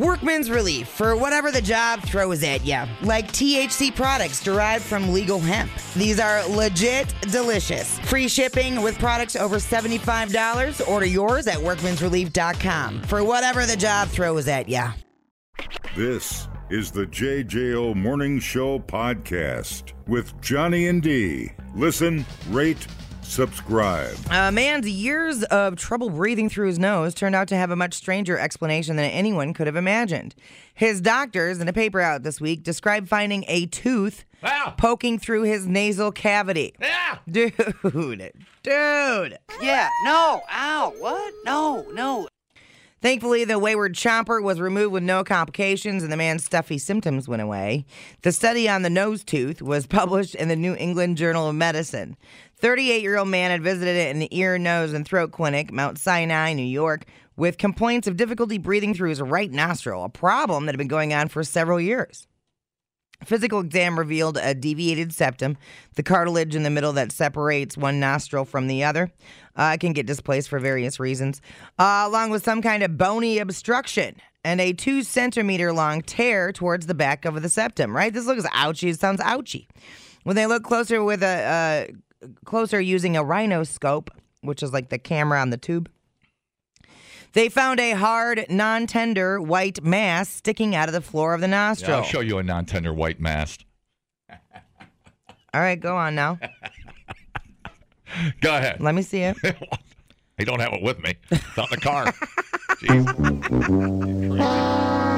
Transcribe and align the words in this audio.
Workman's 0.00 0.50
Relief 0.50 0.88
for 0.88 1.14
whatever 1.14 1.52
the 1.52 1.62
job 1.62 2.02
throws 2.02 2.42
at 2.42 2.66
you, 2.66 2.82
like 3.02 3.28
THC 3.30 3.94
products 3.94 4.42
derived 4.42 4.84
from 4.84 5.12
legal 5.12 5.38
hemp. 5.38 5.70
These 5.94 6.18
are 6.18 6.44
legit 6.48 7.14
delicious. 7.30 8.00
Free 8.00 8.26
shipping 8.26 8.82
with 8.82 8.98
products 8.98 9.36
over 9.36 9.56
$75. 9.58 10.88
Order 10.88 11.06
yours 11.06 11.46
at 11.46 11.58
workmansrelief.com 11.58 13.02
for 13.02 13.22
whatever 13.22 13.66
the 13.66 13.76
job 13.76 14.08
throws 14.08 14.48
at 14.48 14.68
you. 14.68 14.82
This 15.94 16.48
is 16.70 16.90
the 16.90 17.06
JJO 17.06 17.94
Morning 17.94 18.40
Show 18.40 18.80
podcast 18.80 19.92
with 20.08 20.40
Johnny 20.40 20.88
and 20.88 21.04
D. 21.04 21.52
Listen, 21.76 22.26
rate, 22.48 22.84
subscribe. 23.24 24.16
A 24.30 24.52
man's 24.52 24.88
years 24.88 25.42
of 25.44 25.76
trouble 25.76 26.10
breathing 26.10 26.48
through 26.48 26.68
his 26.68 26.78
nose 26.78 27.14
turned 27.14 27.34
out 27.34 27.48
to 27.48 27.56
have 27.56 27.70
a 27.70 27.76
much 27.76 27.94
stranger 27.94 28.38
explanation 28.38 28.96
than 28.96 29.10
anyone 29.10 29.54
could 29.54 29.66
have 29.66 29.76
imagined. 29.76 30.34
His 30.74 31.00
doctors, 31.00 31.60
in 31.60 31.68
a 31.68 31.72
paper 31.72 32.00
out 32.00 32.22
this 32.22 32.40
week, 32.40 32.62
described 32.62 33.08
finding 33.08 33.44
a 33.48 33.66
tooth 33.66 34.24
Ow. 34.44 34.74
poking 34.76 35.18
through 35.18 35.42
his 35.42 35.66
nasal 35.66 36.12
cavity. 36.12 36.74
Yeah. 36.80 37.18
Dude, 37.30 37.54
dude. 38.62 39.38
Yeah, 39.60 39.88
no, 40.04 40.42
ow, 40.50 40.92
what? 40.98 41.34
No, 41.44 41.86
no. 41.92 42.28
Thankfully, 43.04 43.44
the 43.44 43.58
wayward 43.58 43.92
chomper 43.94 44.42
was 44.42 44.62
removed 44.62 44.90
with 44.94 45.02
no 45.02 45.24
complications 45.24 46.02
and 46.02 46.10
the 46.10 46.16
man's 46.16 46.42
stuffy 46.42 46.78
symptoms 46.78 47.28
went 47.28 47.42
away. 47.42 47.84
The 48.22 48.32
study 48.32 48.66
on 48.66 48.80
the 48.80 48.88
nose 48.88 49.22
tooth 49.22 49.60
was 49.60 49.86
published 49.88 50.34
in 50.34 50.48
the 50.48 50.56
New 50.56 50.74
England 50.76 51.18
Journal 51.18 51.50
of 51.50 51.54
Medicine. 51.54 52.16
38 52.58 53.02
year 53.02 53.18
old 53.18 53.28
man 53.28 53.50
had 53.50 53.62
visited 53.62 54.16
an 54.16 54.28
ear, 54.32 54.58
nose, 54.58 54.92
and 54.92 55.06
throat 55.06 55.32
clinic, 55.32 55.72
Mount 55.72 55.98
Sinai, 55.98 56.52
New 56.52 56.62
York, 56.62 57.06
with 57.36 57.58
complaints 57.58 58.06
of 58.06 58.16
difficulty 58.16 58.58
breathing 58.58 58.94
through 58.94 59.10
his 59.10 59.20
right 59.20 59.50
nostril, 59.50 60.04
a 60.04 60.08
problem 60.08 60.66
that 60.66 60.72
had 60.72 60.78
been 60.78 60.88
going 60.88 61.12
on 61.12 61.28
for 61.28 61.42
several 61.42 61.80
years. 61.80 62.26
Physical 63.24 63.60
exam 63.60 63.98
revealed 63.98 64.36
a 64.36 64.54
deviated 64.54 65.12
septum, 65.12 65.56
the 65.94 66.02
cartilage 66.02 66.54
in 66.54 66.62
the 66.62 66.70
middle 66.70 66.92
that 66.92 67.12
separates 67.12 67.76
one 67.76 68.00
nostril 68.00 68.44
from 68.44 68.66
the 68.66 68.84
other. 68.84 69.10
Uh, 69.56 69.72
it 69.74 69.80
can 69.80 69.92
get 69.92 70.06
displaced 70.06 70.48
for 70.48 70.58
various 70.58 71.00
reasons, 71.00 71.40
uh, 71.78 72.04
along 72.06 72.30
with 72.30 72.44
some 72.44 72.60
kind 72.60 72.82
of 72.82 72.98
bony 72.98 73.38
obstruction 73.38 74.16
and 74.44 74.60
a 74.60 74.72
two 74.72 75.02
centimeter 75.02 75.72
long 75.72 76.02
tear 76.02 76.52
towards 76.52 76.86
the 76.86 76.94
back 76.94 77.24
of 77.24 77.40
the 77.40 77.48
septum. 77.48 77.96
Right? 77.96 78.12
This 78.12 78.26
looks 78.26 78.44
ouchy. 78.52 78.90
It 78.90 79.00
sounds 79.00 79.20
ouchy. 79.20 79.68
When 80.24 80.36
they 80.36 80.46
look 80.46 80.64
closer 80.64 81.02
with 81.02 81.22
a 81.22 81.88
uh, 81.90 81.94
closer 82.44 82.80
using 82.80 83.16
a 83.16 83.24
rhinoscope, 83.24 84.08
which 84.42 84.62
is 84.62 84.72
like 84.72 84.88
the 84.88 84.98
camera 84.98 85.40
on 85.40 85.50
the 85.50 85.56
tube, 85.56 85.90
they 87.32 87.48
found 87.48 87.80
a 87.80 87.92
hard, 87.92 88.46
non-tender 88.48 89.40
white 89.40 89.82
mass 89.82 90.28
sticking 90.28 90.74
out 90.76 90.88
of 90.88 90.92
the 90.92 91.00
floor 91.00 91.34
of 91.34 91.40
the 91.40 91.48
Yeah, 91.48 91.68
nostril. 91.68 91.96
I'll 91.96 92.02
show 92.04 92.20
you 92.20 92.38
a 92.38 92.42
non-tender 92.42 92.92
white 92.92 93.20
mast. 93.20 93.64
All 94.30 95.60
right, 95.60 95.78
go 95.78 95.96
on 95.96 96.14
now. 96.14 96.38
Go 98.40 98.56
ahead. 98.56 98.80
Let 98.80 98.94
me 98.94 99.02
see 99.02 99.22
it. 99.22 99.36
I 100.38 100.44
don't 100.44 100.60
have 100.60 100.72
it 100.72 100.82
with 100.82 101.00
me. 101.00 101.14
It's 101.30 101.58
out 101.58 101.72
in 101.72 101.78
the 101.78 101.80
car. 101.80 102.12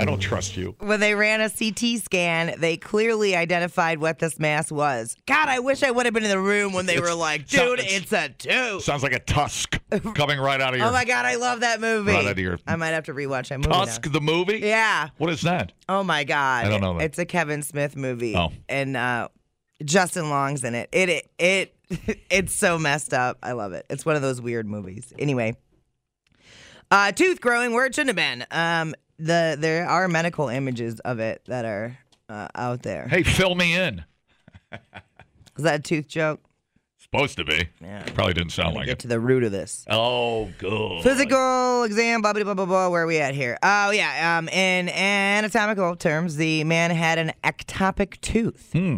I 0.00 0.04
don't 0.04 0.18
trust 0.18 0.56
you. 0.56 0.74
when 0.80 1.00
they 1.00 1.14
ran 1.14 1.40
a 1.40 1.48
CT 1.50 1.98
scan, 2.02 2.54
they 2.58 2.76
clearly 2.76 3.34
identified 3.36 3.98
what 3.98 4.18
this 4.18 4.38
mass 4.38 4.70
was. 4.72 5.16
God, 5.26 5.48
I 5.48 5.58
wish 5.58 5.82
I 5.82 5.90
would 5.90 6.06
have 6.06 6.14
been 6.14 6.24
in 6.24 6.30
the 6.30 6.40
room 6.40 6.72
when 6.72 6.86
they 6.86 6.94
It's- 6.96 7.08
were 7.08 7.14
like, 7.16 7.46
dude, 7.48 7.80
it's- 7.80 8.02
it's 8.02 8.12
a 8.12 8.28
tooth. 8.28 8.82
Sounds 8.84 9.02
like 9.02 9.12
a 9.12 9.18
tusk 9.20 9.78
coming 10.14 10.38
right 10.38 10.60
out 10.60 10.74
of 10.74 10.78
your 10.80 10.88
Oh 10.88 10.92
my 10.92 11.04
God, 11.04 11.24
I 11.26 11.36
love 11.36 11.60
that 11.60 11.80
movie. 11.80 12.12
Right 12.12 12.24
out 12.26 12.32
of 12.32 12.38
your- 12.38 12.58
I 12.66 12.76
might 12.76 12.88
have 12.88 13.04
to 13.04 13.14
rewatch 13.14 13.48
that 13.48 13.58
movie. 13.58 13.70
tusk. 13.70 14.06
now. 14.06 14.12
The 14.12 14.20
movie. 14.20 14.58
Yeah. 14.58 15.08
What 15.18 15.30
is 15.30 15.42
that? 15.42 15.72
Oh 15.88 16.02
my 16.02 16.24
God. 16.24 16.66
I 16.66 16.68
don't 16.68 16.80
know 16.80 16.98
that. 16.98 17.04
It's 17.04 17.18
a 17.18 17.24
Kevin 17.26 17.62
Smith 17.62 17.96
movie. 17.96 18.34
Oh. 18.36 18.52
And 18.68 18.96
uh, 18.96 19.28
Justin 19.84 20.30
Long's 20.30 20.64
in 20.64 20.74
it. 20.74 20.88
It 20.92 21.08
it, 21.08 21.30
it 21.38 21.72
it's 22.30 22.54
so 22.54 22.78
messed 22.78 23.14
up. 23.14 23.38
I 23.42 23.52
love 23.52 23.72
it. 23.72 23.86
It's 23.90 24.04
one 24.04 24.16
of 24.16 24.22
those 24.22 24.40
weird 24.40 24.66
movies. 24.66 25.12
Anyway. 25.18 25.56
Uh, 26.90 27.10
tooth 27.12 27.40
growing 27.40 27.72
where 27.72 27.86
it 27.86 27.94
shouldn't 27.94 28.16
have 28.16 28.38
been. 28.38 28.46
Um, 28.50 28.94
the 29.18 29.56
there 29.58 29.86
are 29.88 30.08
medical 30.08 30.48
images 30.48 31.00
of 31.00 31.18
it 31.18 31.42
that 31.46 31.64
are 31.64 31.98
uh, 32.28 32.48
out 32.54 32.82
there. 32.82 33.06
Hey, 33.08 33.22
fill 33.22 33.54
me 33.54 33.74
in. 33.76 34.04
Is 34.72 35.64
that 35.64 35.80
a 35.80 35.82
tooth 35.82 36.06
joke? 36.08 36.40
Supposed 36.98 37.36
to 37.36 37.44
be. 37.44 37.68
Yeah. 37.80 38.02
Probably 38.14 38.34
didn't 38.34 38.50
sound 38.50 38.74
like 38.74 38.86
Get 38.86 38.94
it. 38.94 38.98
to 39.00 39.08
the 39.08 39.20
root 39.20 39.44
of 39.44 39.52
this. 39.52 39.84
Oh, 39.88 40.50
good. 40.58 41.02
Physical 41.04 41.84
exam, 41.84 42.20
blah, 42.20 42.32
blah, 42.32 42.42
blah, 42.42 42.54
blah, 42.54 42.66
blah. 42.66 42.88
Where 42.88 43.04
are 43.04 43.06
we 43.06 43.18
at 43.18 43.32
here? 43.34 43.56
Oh, 43.62 43.90
yeah. 43.90 44.38
Um, 44.38 44.48
in 44.48 44.88
anatomical 44.88 45.94
terms, 45.94 46.34
the 46.36 46.64
man 46.64 46.90
had 46.90 47.18
an 47.18 47.32
ectopic 47.44 48.20
tooth. 48.20 48.70
Hmm. 48.72 48.96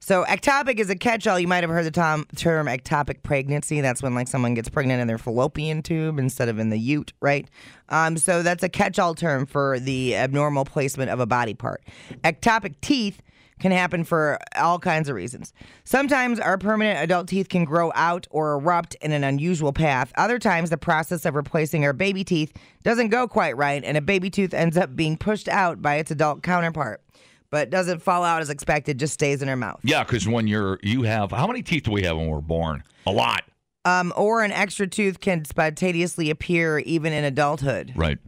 So, 0.00 0.24
ectopic 0.24 0.78
is 0.78 0.90
a 0.90 0.96
catch 0.96 1.26
all. 1.26 1.38
You 1.38 1.48
might 1.48 1.64
have 1.64 1.70
heard 1.70 1.84
the 1.84 1.90
tom- 1.90 2.26
term 2.36 2.66
ectopic 2.66 3.22
pregnancy. 3.22 3.80
That's 3.80 4.02
when, 4.02 4.14
like, 4.14 4.28
someone 4.28 4.54
gets 4.54 4.68
pregnant 4.68 5.00
in 5.00 5.06
their 5.08 5.18
fallopian 5.18 5.82
tube 5.82 6.18
instead 6.18 6.48
of 6.48 6.58
in 6.58 6.70
the 6.70 6.78
ute, 6.78 7.12
right? 7.20 7.48
Um, 7.88 8.16
so, 8.16 8.42
that's 8.42 8.62
a 8.62 8.68
catch 8.68 8.98
all 8.98 9.14
term 9.14 9.44
for 9.44 9.78
the 9.80 10.16
abnormal 10.16 10.64
placement 10.64 11.10
of 11.10 11.20
a 11.20 11.26
body 11.26 11.54
part. 11.54 11.82
Ectopic 12.22 12.76
teeth 12.80 13.20
can 13.58 13.72
happen 13.72 14.04
for 14.04 14.38
all 14.56 14.78
kinds 14.78 15.08
of 15.08 15.16
reasons. 15.16 15.52
Sometimes 15.84 16.38
our 16.38 16.58
permanent 16.58 17.00
adult 17.00 17.28
teeth 17.28 17.48
can 17.48 17.64
grow 17.64 17.90
out 17.94 18.26
or 18.30 18.54
erupt 18.54 18.94
in 19.00 19.12
an 19.12 19.24
unusual 19.24 19.72
path. 19.72 20.12
Other 20.16 20.38
times, 20.38 20.70
the 20.70 20.78
process 20.78 21.24
of 21.24 21.34
replacing 21.34 21.84
our 21.84 21.92
baby 21.92 22.24
teeth 22.24 22.52
doesn't 22.82 23.08
go 23.08 23.26
quite 23.26 23.56
right, 23.56 23.82
and 23.84 23.96
a 23.96 24.00
baby 24.00 24.30
tooth 24.30 24.54
ends 24.54 24.76
up 24.76 24.94
being 24.94 25.16
pushed 25.16 25.48
out 25.48 25.82
by 25.82 25.96
its 25.96 26.10
adult 26.10 26.42
counterpart, 26.42 27.02
but 27.50 27.70
doesn't 27.70 28.02
fall 28.02 28.24
out 28.24 28.42
as 28.42 28.50
expected, 28.50 28.98
just 28.98 29.14
stays 29.14 29.42
in 29.42 29.48
her 29.48 29.56
mouth. 29.56 29.80
Yeah, 29.82 30.04
because 30.04 30.26
when 30.28 30.46
you're 30.46 30.78
you 30.82 31.02
have 31.02 31.30
how 31.30 31.46
many 31.46 31.62
teeth 31.62 31.84
do 31.84 31.90
we 31.90 32.02
have 32.02 32.16
when 32.16 32.28
we're 32.28 32.40
born? 32.40 32.82
A 33.06 33.12
lot. 33.12 33.44
Um, 33.84 34.12
or 34.16 34.42
an 34.42 34.52
extra 34.52 34.86
tooth 34.86 35.20
can 35.20 35.44
spontaneously 35.44 36.30
appear 36.30 36.78
even 36.80 37.12
in 37.12 37.24
adulthood. 37.24 37.92
Right. 37.96 38.18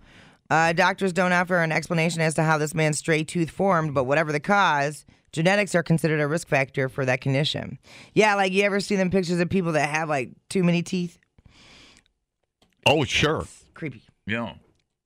Uh, 0.48 0.72
doctors 0.72 1.12
don't 1.12 1.32
offer 1.32 1.58
an 1.58 1.70
explanation 1.70 2.22
as 2.22 2.34
to 2.34 2.42
how 2.42 2.58
this 2.58 2.74
man's 2.74 2.98
stray 2.98 3.22
tooth 3.22 3.50
formed, 3.50 3.94
but 3.94 4.04
whatever 4.04 4.32
the 4.32 4.40
cause, 4.40 5.04
genetics 5.32 5.74
are 5.74 5.82
considered 5.82 6.20
a 6.20 6.26
risk 6.26 6.48
factor 6.48 6.88
for 6.88 7.04
that 7.04 7.20
condition. 7.20 7.78
Yeah, 8.14 8.34
like 8.34 8.52
you 8.52 8.64
ever 8.64 8.80
see 8.80 8.96
them 8.96 9.10
pictures 9.10 9.38
of 9.38 9.48
people 9.48 9.72
that 9.72 9.88
have 9.88 10.08
like 10.08 10.30
too 10.48 10.64
many 10.64 10.82
teeth? 10.82 11.18
Oh, 12.86 13.04
sure. 13.04 13.44
Creepy. 13.74 14.02
Yeah. 14.26 14.54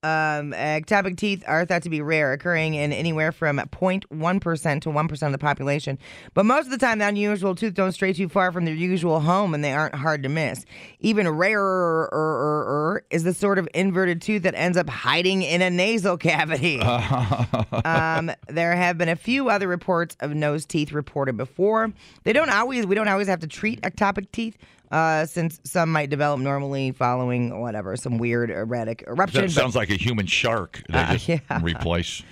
Um, 0.05 0.53
ectopic 0.53 1.17
teeth 1.17 1.43
are 1.47 1.65
thought 1.65 1.83
to 1.85 1.89
be 1.89 2.03
rare, 2.03 2.35
occurring 2.35 2.75
in 2.75 2.93
anywhere 2.93 3.33
from 3.33 3.57
0.1% 3.57 4.81
to 4.83 4.89
1% 4.91 5.23
of 5.23 5.33
the 5.33 5.39
population. 5.39 5.99
But 6.35 6.45
most 6.45 6.67
of 6.67 6.73
the 6.73 6.79
time, 6.79 6.99
the 6.99 7.09
unusual 7.09 7.55
tooth 7.55 7.73
don't 7.73 7.93
stray 7.93 8.13
too 8.13 8.29
far 8.29 8.53
from 8.53 8.67
their 8.67 8.75
usual 8.75 9.21
home 9.21 9.55
and 9.55 9.65
they 9.65 9.73
aren't 9.73 9.95
hard 9.95 10.23
to 10.25 10.29
miss. 10.29 10.67
Even 11.01 11.27
rarer 11.27 13.03
is 13.09 13.25
the 13.25 13.33
sort 13.33 13.59
of 13.59 13.67
inverted 13.73 14.21
tooth 14.21 14.43
that 14.43 14.55
ends 14.55 14.77
up 14.77 14.91
hiding 14.91 15.41
in 15.41 15.63
a 15.63 15.71
nasal 15.71 16.19
cavity. 16.19 16.81
um, 17.87 18.31
there 18.49 18.77
have 18.77 18.99
been 18.99 19.09
a 19.09 19.17
few 19.17 19.49
other 19.49 19.67
reports 19.67 20.19
of 20.21 20.35
nose 20.35 20.67
teeth 20.67 20.93
reported 20.93 21.39
before. 21.39 21.95
They 22.25 22.35
don't 22.35 22.51
always, 22.51 22.85
we 22.87 22.95
don't 22.95 23.09
always 23.09 23.29
have 23.29 23.41
to 23.41 23.47
treat 23.47 23.81
ectopic 23.81 24.31
teeth. 24.33 24.59
Uh, 24.95 25.27
since 25.27 25.61
some 25.65 25.91
might 25.91 26.09
develop 26.09 26.39
normally 26.39 26.93
following 26.93 27.61
whatever, 27.61 27.97
some 27.97 28.17
weird 28.17 28.49
erratic 28.51 29.03
eruption. 29.09 29.41
That 29.43 29.51
sounds 29.51 29.75
like 29.75 29.91
a 29.91 29.97
human 29.97 30.27
shark. 30.27 30.83
They 30.89 30.99
Uh, 30.99 31.13
just 31.15 31.29
yeah. 31.29 31.41
replace. 31.63 32.23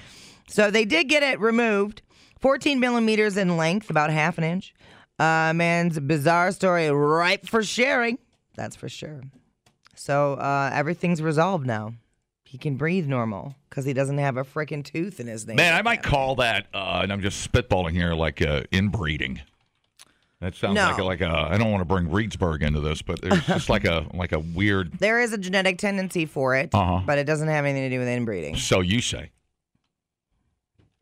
So 0.48 0.70
they 0.70 0.84
did 0.84 1.08
get 1.08 1.24
it 1.24 1.40
removed, 1.40 2.02
14 2.38 2.78
millimeters 2.78 3.36
in 3.36 3.56
length, 3.56 3.90
about 3.90 4.10
half 4.10 4.38
an 4.38 4.44
inch. 4.44 4.74
Uh, 5.18 5.52
man's 5.54 5.98
bizarre 5.98 6.52
story, 6.52 6.88
ripe 6.88 7.48
for 7.48 7.64
sharing. 7.64 8.18
That's 8.54 8.76
for 8.76 8.88
sure. 8.88 9.22
So 9.96 10.34
uh, 10.34 10.70
everything's 10.72 11.20
resolved 11.20 11.66
now. 11.66 11.94
He 12.44 12.58
can 12.58 12.76
breathe 12.76 13.06
normal 13.08 13.54
because 13.70 13.84
he 13.86 13.92
doesn't 13.92 14.18
have 14.18 14.36
a 14.36 14.44
freaking 14.44 14.84
tooth 14.84 15.18
in 15.20 15.26
his 15.26 15.46
name. 15.46 15.56
Man, 15.56 15.74
I 15.74 15.82
might 15.82 16.02
call 16.02 16.36
that, 16.36 16.66
uh, 16.74 17.00
and 17.02 17.12
I'm 17.12 17.22
just 17.22 17.50
spitballing 17.50 17.92
here, 17.92 18.14
like 18.14 18.40
uh, 18.42 18.62
inbreeding. 18.70 19.40
That 20.42 20.56
sounds 20.56 20.74
No. 20.74 20.86
like 20.88 20.98
a, 20.98 21.04
like 21.04 21.20
a. 21.20 21.28
I 21.50 21.56
don't 21.56 21.70
want 21.70 21.82
to 21.82 21.84
bring 21.84 22.08
Reedsburg 22.08 22.62
into 22.62 22.80
this, 22.80 23.00
but 23.00 23.20
it's 23.22 23.46
just 23.46 23.68
like 23.68 23.84
a 23.84 24.06
like 24.14 24.32
a 24.32 24.40
weird. 24.40 24.98
There 24.98 25.20
is 25.20 25.32
a 25.32 25.38
genetic 25.38 25.78
tendency 25.78 26.26
for 26.26 26.56
it, 26.56 26.70
Uh-huh. 26.74 27.00
but 27.06 27.16
it 27.18 27.24
doesn't 27.24 27.46
have 27.46 27.64
anything 27.64 27.88
to 27.88 27.94
do 27.94 28.00
with 28.00 28.08
inbreeding. 28.08 28.56
So 28.56 28.80
you 28.80 29.00
say? 29.00 29.30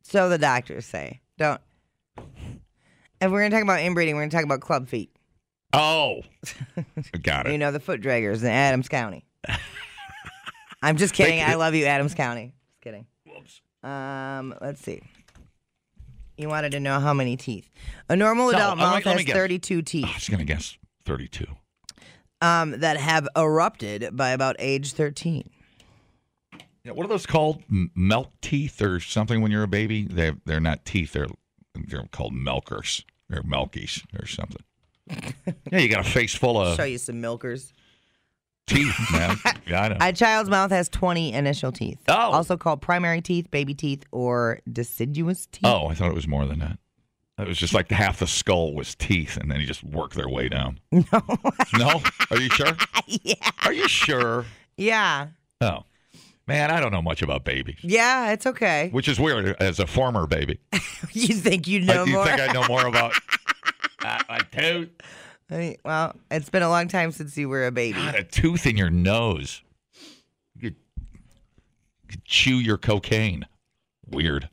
So 0.02 0.28
the 0.28 0.37
doctors 0.37 0.84
say. 0.84 1.20
Don't. 1.38 1.58
If 2.19 3.31
we're 3.31 3.40
going 3.40 3.50
to 3.50 3.56
talk 3.56 3.64
about 3.64 3.81
inbreeding, 3.81 4.14
we're 4.14 4.22
going 4.22 4.31
to 4.31 4.37
talk 4.37 4.44
about 4.44 4.60
club 4.60 4.88
feet. 4.88 5.10
Oh, 5.72 6.20
got 7.22 7.46
it. 7.46 7.52
You 7.52 7.58
know, 7.58 7.72
the 7.72 7.81
foot 7.81 8.02
draggers 8.02 8.40
in 8.42 8.48
Adams 8.48 8.88
County. 8.88 9.25
I'm 10.82 10.96
just 10.98 11.14
kidding. 11.14 11.40
I 11.42 11.54
love 11.54 11.75
you, 11.75 11.87
Adams 11.87 12.14
County. 12.14 12.52
Just 12.69 12.81
kidding. 12.82 13.06
Um, 13.82 14.54
let's 14.60 14.82
see. 14.82 15.00
You 16.40 16.48
wanted 16.48 16.72
to 16.72 16.81
know 16.81 16.98
how 17.00 17.12
many 17.12 17.37
teeth. 17.37 17.69
A 18.08 18.16
normal 18.16 18.50
No, 18.50 18.56
adult 18.56 18.78
mouth 18.78 19.04
let 19.04 19.16
me 19.16 19.22
has 19.22 19.25
guess. 19.25 19.37
32 19.37 19.78
I 19.78 19.81
teeth 19.82 20.14
was 20.14 20.28
gonna 20.31 20.44
guess 20.44 20.78
thirty-two. 21.04 21.46
um, 22.40 22.81
that 22.81 22.96
have 22.96 23.28
erupted 23.37 24.16
by 24.16 24.31
about 24.31 24.56
age 24.58 24.92
13. 24.94 25.50
Yeah, 26.82 26.92
what 26.92 27.04
are 27.04 27.08
those 27.10 27.26
called? 27.26 27.62
M- 27.70 27.90
Milk 27.94 28.32
teeth 28.40 28.81
or 28.81 29.00
something 29.00 29.42
when 29.42 29.50
you're 29.50 29.64
a 29.64 29.69
baby? 29.69 30.04
They 30.04 30.32
they're 30.46 30.60
not 30.60 30.87
teeth. 30.87 31.12
They're 31.12 31.26
they're 31.75 32.04
called 32.10 32.32
milkers. 32.32 33.04
They're 33.28 33.42
milkies 33.42 34.02
or 34.19 34.26
something. 34.26 34.62
yeah, 35.70 35.78
you 35.78 35.88
got 35.90 36.06
a 36.06 36.10
face 36.10 36.34
full 36.34 36.58
of 36.58 36.75
Show 36.76 36.84
you 36.84 36.96
some 36.96 37.20
milkers. 37.20 37.75
Teeth, 38.66 38.94
man. 39.12 39.36
Yeah, 39.66 39.82
I 39.82 39.88
know. 39.88 39.96
A 40.00 40.12
child's 40.12 40.50
mouth 40.50 40.70
has 40.70 40.88
20 40.88 41.32
initial 41.32 41.72
teeth. 41.72 41.98
Oh. 42.08 42.14
Also 42.14 42.56
called 42.56 42.80
primary 42.82 43.20
teeth, 43.20 43.50
baby 43.50 43.74
teeth, 43.74 44.04
or 44.12 44.60
deciduous 44.72 45.46
teeth. 45.46 45.62
oh, 45.64 45.86
I 45.86 45.94
thought 45.94 46.08
it 46.08 46.14
was 46.14 46.26
more 46.28 46.46
than 46.46 46.58
that. 46.60 46.78
It 47.38 47.48
was 47.48 47.56
just 47.56 47.72
like 47.72 47.90
half 47.90 48.18
the 48.18 48.26
skull 48.26 48.74
was 48.74 48.94
teeth, 48.94 49.36
and 49.38 49.50
then 49.50 49.60
you 49.60 49.66
just 49.66 49.82
work 49.82 50.12
their 50.14 50.28
way 50.28 50.48
down. 50.48 50.78
No. 50.92 51.22
No, 51.78 52.02
are 52.30 52.38
you 52.38 52.50
sure? 52.50 52.76
yeah. 53.06 53.34
Are 53.64 53.72
you 53.72 53.88
sure? 53.88 54.44
Yeah. 54.76 55.28
Oh, 55.62 55.84
man, 56.46 56.70
I 56.70 56.80
don't 56.80 56.92
know 56.92 57.00
much 57.02 57.22
about 57.22 57.44
babies, 57.44 57.78
Yeah, 57.82 58.32
it's 58.32 58.46
okay. 58.46 58.88
which 58.92 59.08
is 59.08 59.18
weird 59.18 59.56
as 59.60 59.78
a 59.78 59.86
former 59.86 60.26
baby. 60.26 60.58
You 61.12 61.34
think 61.34 61.66
you 61.66 61.80
know 61.80 62.04
do 62.04 62.10
you 62.10 62.16
more? 62.18 62.26
think 62.26 62.40
I 62.40 62.52
know 62.52 62.66
more 62.68 62.86
about 62.86 63.14
uh, 64.04 64.18
a 64.28 64.42
tooth? 64.44 64.90
I 65.50 65.56
mean, 65.56 65.76
well, 65.85 66.14
it's 66.31 66.49
been 66.49 66.62
a 66.62 66.69
long 66.69 66.88
time 66.88 67.11
since 67.11 67.37
you 67.37 67.49
were 67.49 67.67
a 67.67 67.73
baby. 67.73 67.99
God, 67.99 68.14
a 68.14 68.23
tooth 68.23 68.67
in 68.67 68.76
your 68.76 68.91
nose. 68.91 69.62
You 70.55 70.61
could, 70.70 70.76
you 72.02 72.08
could 72.08 72.25
chew 72.25 72.56
your 72.56 72.79
cocaine. 72.79 73.47
Weird. 74.08 74.49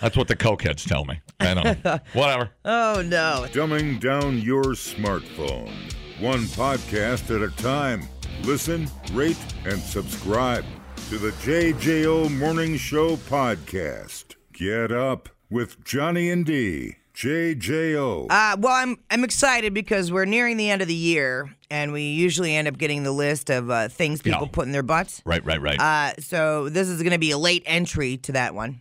That's 0.00 0.16
what 0.16 0.28
the 0.28 0.36
cokeheads 0.36 0.86
tell 0.86 1.04
me. 1.04 1.20
I 1.40 1.54
don't 1.54 1.84
know. 1.84 1.98
Whatever. 2.12 2.50
Oh, 2.64 3.02
no. 3.04 3.46
Dumbing 3.50 3.98
down 4.00 4.38
your 4.38 4.62
smartphone. 4.74 5.72
One 6.20 6.42
podcast 6.44 7.34
at 7.34 7.42
a 7.42 7.50
time. 7.62 8.02
Listen, 8.42 8.88
rate, 9.12 9.38
and 9.64 9.80
subscribe 9.80 10.64
to 11.08 11.16
the 11.18 11.30
JJO 11.42 12.30
Morning 12.38 12.76
Show 12.76 13.16
podcast. 13.16 14.36
Get 14.52 14.92
up 14.92 15.28
with 15.50 15.82
Johnny 15.84 16.30
and 16.30 16.44
D. 16.44 16.96
JJO. 17.14 18.26
Uh, 18.30 18.56
well, 18.60 18.72
I'm 18.74 18.96
I'm 19.10 19.24
excited 19.24 19.72
because 19.74 20.12
we're 20.12 20.26
nearing 20.26 20.56
the 20.56 20.68
end 20.70 20.82
of 20.82 20.88
the 20.88 20.94
year, 20.94 21.54
and 21.70 21.92
we 21.92 22.02
usually 22.02 22.54
end 22.54 22.68
up 22.68 22.76
getting 22.78 23.02
the 23.04 23.10
list 23.12 23.50
of 23.50 23.70
uh, 23.70 23.88
things 23.88 24.20
people 24.22 24.42
Yeah. 24.42 24.48
put 24.52 24.66
in 24.66 24.72
their 24.72 24.82
butts. 24.82 25.22
Right, 25.24 25.44
right, 25.44 25.60
right. 25.60 25.80
Uh, 25.80 26.20
so 26.20 26.68
this 26.68 26.88
is 26.88 27.02
going 27.02 27.12
to 27.12 27.18
be 27.18 27.30
a 27.30 27.38
late 27.38 27.62
entry 27.66 28.18
to 28.18 28.32
that 28.32 28.54
one. 28.54 28.80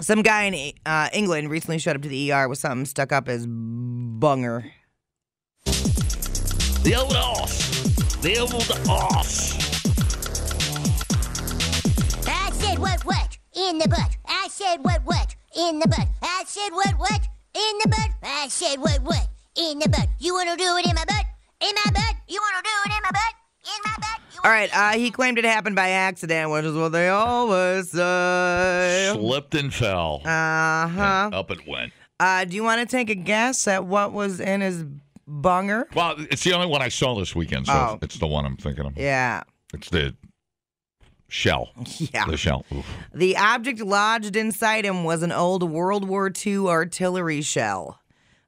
Some 0.00 0.22
guy 0.22 0.44
in 0.44 0.72
uh, 0.86 1.08
England 1.12 1.50
recently 1.50 1.78
showed 1.78 1.96
up 1.96 2.02
to 2.02 2.08
the 2.08 2.32
ER 2.32 2.48
with 2.48 2.58
something 2.58 2.84
stuck 2.86 3.12
up 3.12 3.26
his 3.26 3.46
bunger. 3.46 4.70
the 5.64 6.94
old 6.96 7.12
ass. 7.12 8.18
The 8.22 8.38
old 8.38 8.88
ass. 8.88 9.73
What 12.84 13.04
what 13.04 13.38
in 13.56 13.78
the 13.78 13.88
butt. 13.88 14.16
I 14.26 14.48
said 14.50 14.76
what 14.82 15.00
what 15.04 15.34
in 15.56 15.78
the 15.78 15.88
butt. 15.88 16.08
I 16.22 16.44
said 16.46 16.70
what 16.72 16.92
what 16.98 17.22
in 17.54 17.78
the 17.82 17.88
butt. 17.88 18.10
I 18.22 18.48
said 18.48 18.76
what 18.78 19.00
what 19.02 19.26
in 19.56 19.78
the 19.78 19.88
butt. 19.88 20.08
You 20.18 20.34
wanna 20.34 20.56
do 20.56 20.76
it 20.78 20.86
in 20.86 20.94
my 20.94 21.04
butt? 21.04 21.24
In 21.60 21.72
my 21.84 21.90
butt? 21.92 22.14
You 22.28 22.40
wanna 22.42 22.62
do 22.62 22.70
it 22.86 22.92
in 22.96 23.02
my 23.02 23.10
butt? 23.10 23.34
In 23.64 23.80
my 23.86 23.94
butt? 23.98 24.20
You 24.34 24.40
All 24.44 24.50
wanna 24.50 24.60
right, 24.60 24.70
uh, 24.76 24.98
he 24.98 25.10
claimed 25.10 25.38
it 25.38 25.44
happened 25.44 25.76
by 25.76 25.90
accident, 25.90 26.50
which 26.50 26.64
is 26.64 26.74
what 26.74 26.90
they 26.92 27.08
always 27.08 27.90
say. 27.90 29.10
Slipped 29.14 29.54
and 29.54 29.72
fell. 29.72 30.20
Uh 30.24 30.88
huh. 30.88 31.30
Up 31.32 31.50
it 31.50 31.66
went. 31.66 31.92
Uh, 32.20 32.44
do 32.44 32.54
you 32.56 32.62
want 32.64 32.80
to 32.80 32.86
take 32.86 33.10
a 33.10 33.14
guess 33.14 33.66
at 33.66 33.84
what 33.86 34.12
was 34.12 34.40
in 34.40 34.60
his 34.60 34.84
bunger? 35.26 35.88
Well, 35.94 36.16
it's 36.30 36.44
the 36.44 36.52
only 36.52 36.66
one 36.66 36.82
I 36.82 36.88
saw 36.88 37.14
this 37.18 37.34
weekend, 37.34 37.66
so 37.66 37.72
Oh. 37.72 37.98
it's 38.02 38.18
the 38.18 38.26
one 38.26 38.44
I'm 38.44 38.56
thinking 38.56 38.86
of. 38.86 38.96
Yeah. 38.96 39.42
It's 39.72 39.88
the 39.90 40.14
shell. 41.28 41.70
Yeah. 42.12 42.26
The 42.26 42.36
shell. 42.36 42.64
Oof. 42.72 42.86
The 43.14 43.36
object 43.36 43.80
lodged 43.80 44.36
inside 44.36 44.84
him 44.84 45.04
was 45.04 45.22
an 45.22 45.32
old 45.32 45.62
World 45.68 46.06
War 46.08 46.30
II 46.46 46.66
artillery 46.68 47.42
shell. 47.42 48.00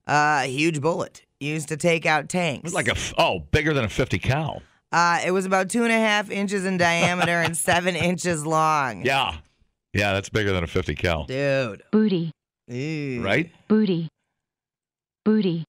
Uh, 0.06 0.42
a 0.44 0.46
huge 0.46 0.80
bullet 0.80 1.24
used 1.40 1.68
to 1.68 1.76
take 1.76 2.06
out 2.06 2.28
tanks. 2.28 2.60
It 2.60 2.64
was 2.64 2.74
like 2.74 2.88
a 2.88 2.92
f- 2.92 3.12
oh, 3.18 3.40
bigger 3.50 3.74
than 3.74 3.84
a 3.84 3.88
50 3.88 4.18
cal. 4.20 4.62
uh, 4.92 5.20
it 5.26 5.32
was 5.32 5.44
about 5.46 5.68
two 5.68 5.82
and 5.82 5.92
a 5.92 5.98
half 5.98 6.30
inches 6.30 6.64
in 6.64 6.76
diameter 6.76 7.40
and 7.40 7.56
seven 7.70 7.96
inches 7.96 8.46
long. 8.46 9.04
Yeah, 9.04 9.36
yeah, 9.92 10.12
that's 10.12 10.28
bigger 10.28 10.52
than 10.52 10.62
a 10.62 10.66
50 10.68 10.94
cal, 10.94 11.24
Dude. 11.24 11.82
booty, 11.90 12.30
Ew. 12.68 13.22
right? 13.22 13.50
booty, 13.68 14.08
booty, 15.24 15.64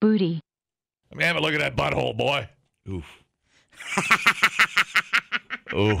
booty, 0.00 0.40
Let 1.10 1.18
me 1.18 1.24
have 1.24 1.36
a 1.36 1.40
look 1.40 1.52
at 1.54 1.60
that 1.60 1.74
butthole, 1.76 2.16
boy. 2.16 2.48
Oof. 2.88 3.04
Oof. 5.74 6.00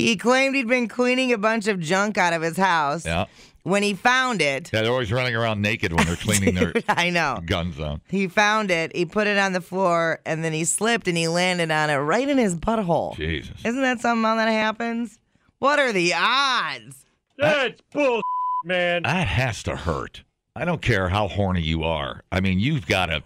He 0.00 0.16
claimed 0.16 0.54
he'd 0.56 0.68
been 0.68 0.88
cleaning 0.88 1.32
a 1.32 1.38
bunch 1.38 1.66
of 1.66 1.80
junk 1.80 2.16
out 2.18 2.32
of 2.32 2.42
his 2.42 2.56
house. 2.56 3.04
Yeah. 3.04 3.26
When 3.64 3.82
he 3.82 3.92
found 3.94 4.40
it, 4.40 4.70
Yeah, 4.72 4.82
they're 4.82 4.90
always 4.92 5.12
running 5.12 5.34
around 5.34 5.60
naked 5.60 5.92
when 5.92 6.06
they're 6.06 6.16
cleaning 6.16 6.54
their 6.54 6.72
I 6.88 7.10
know. 7.10 7.42
guns 7.44 7.78
out. 7.78 8.00
He 8.08 8.26
found 8.28 8.70
it, 8.70 8.94
he 8.96 9.04
put 9.04 9.26
it 9.26 9.36
on 9.36 9.52
the 9.52 9.60
floor, 9.60 10.20
and 10.24 10.42
then 10.42 10.52
he 10.54 10.64
slipped 10.64 11.06
and 11.08 11.16
he 11.18 11.28
landed 11.28 11.70
on 11.70 11.90
it 11.90 11.96
right 11.96 12.26
in 12.28 12.38
his 12.38 12.54
butthole. 12.56 13.14
Jesus. 13.16 13.56
Isn't 13.64 13.82
that 13.82 14.00
something 14.00 14.22
that 14.22 14.48
happens? 14.48 15.18
What 15.58 15.78
are 15.78 15.92
the 15.92 16.14
odds? 16.14 17.04
That's 17.36 17.80
bull, 17.92 18.22
man. 18.64 19.02
That 19.02 19.26
has 19.26 19.62
to 19.64 19.76
hurt. 19.76 20.22
I 20.56 20.64
don't 20.64 20.80
care 20.80 21.08
how 21.10 21.28
horny 21.28 21.60
you 21.60 21.82
are. 21.84 22.22
I 22.32 22.40
mean, 22.40 22.58
you've 22.60 22.86
got 22.86 23.06
to 23.06 23.22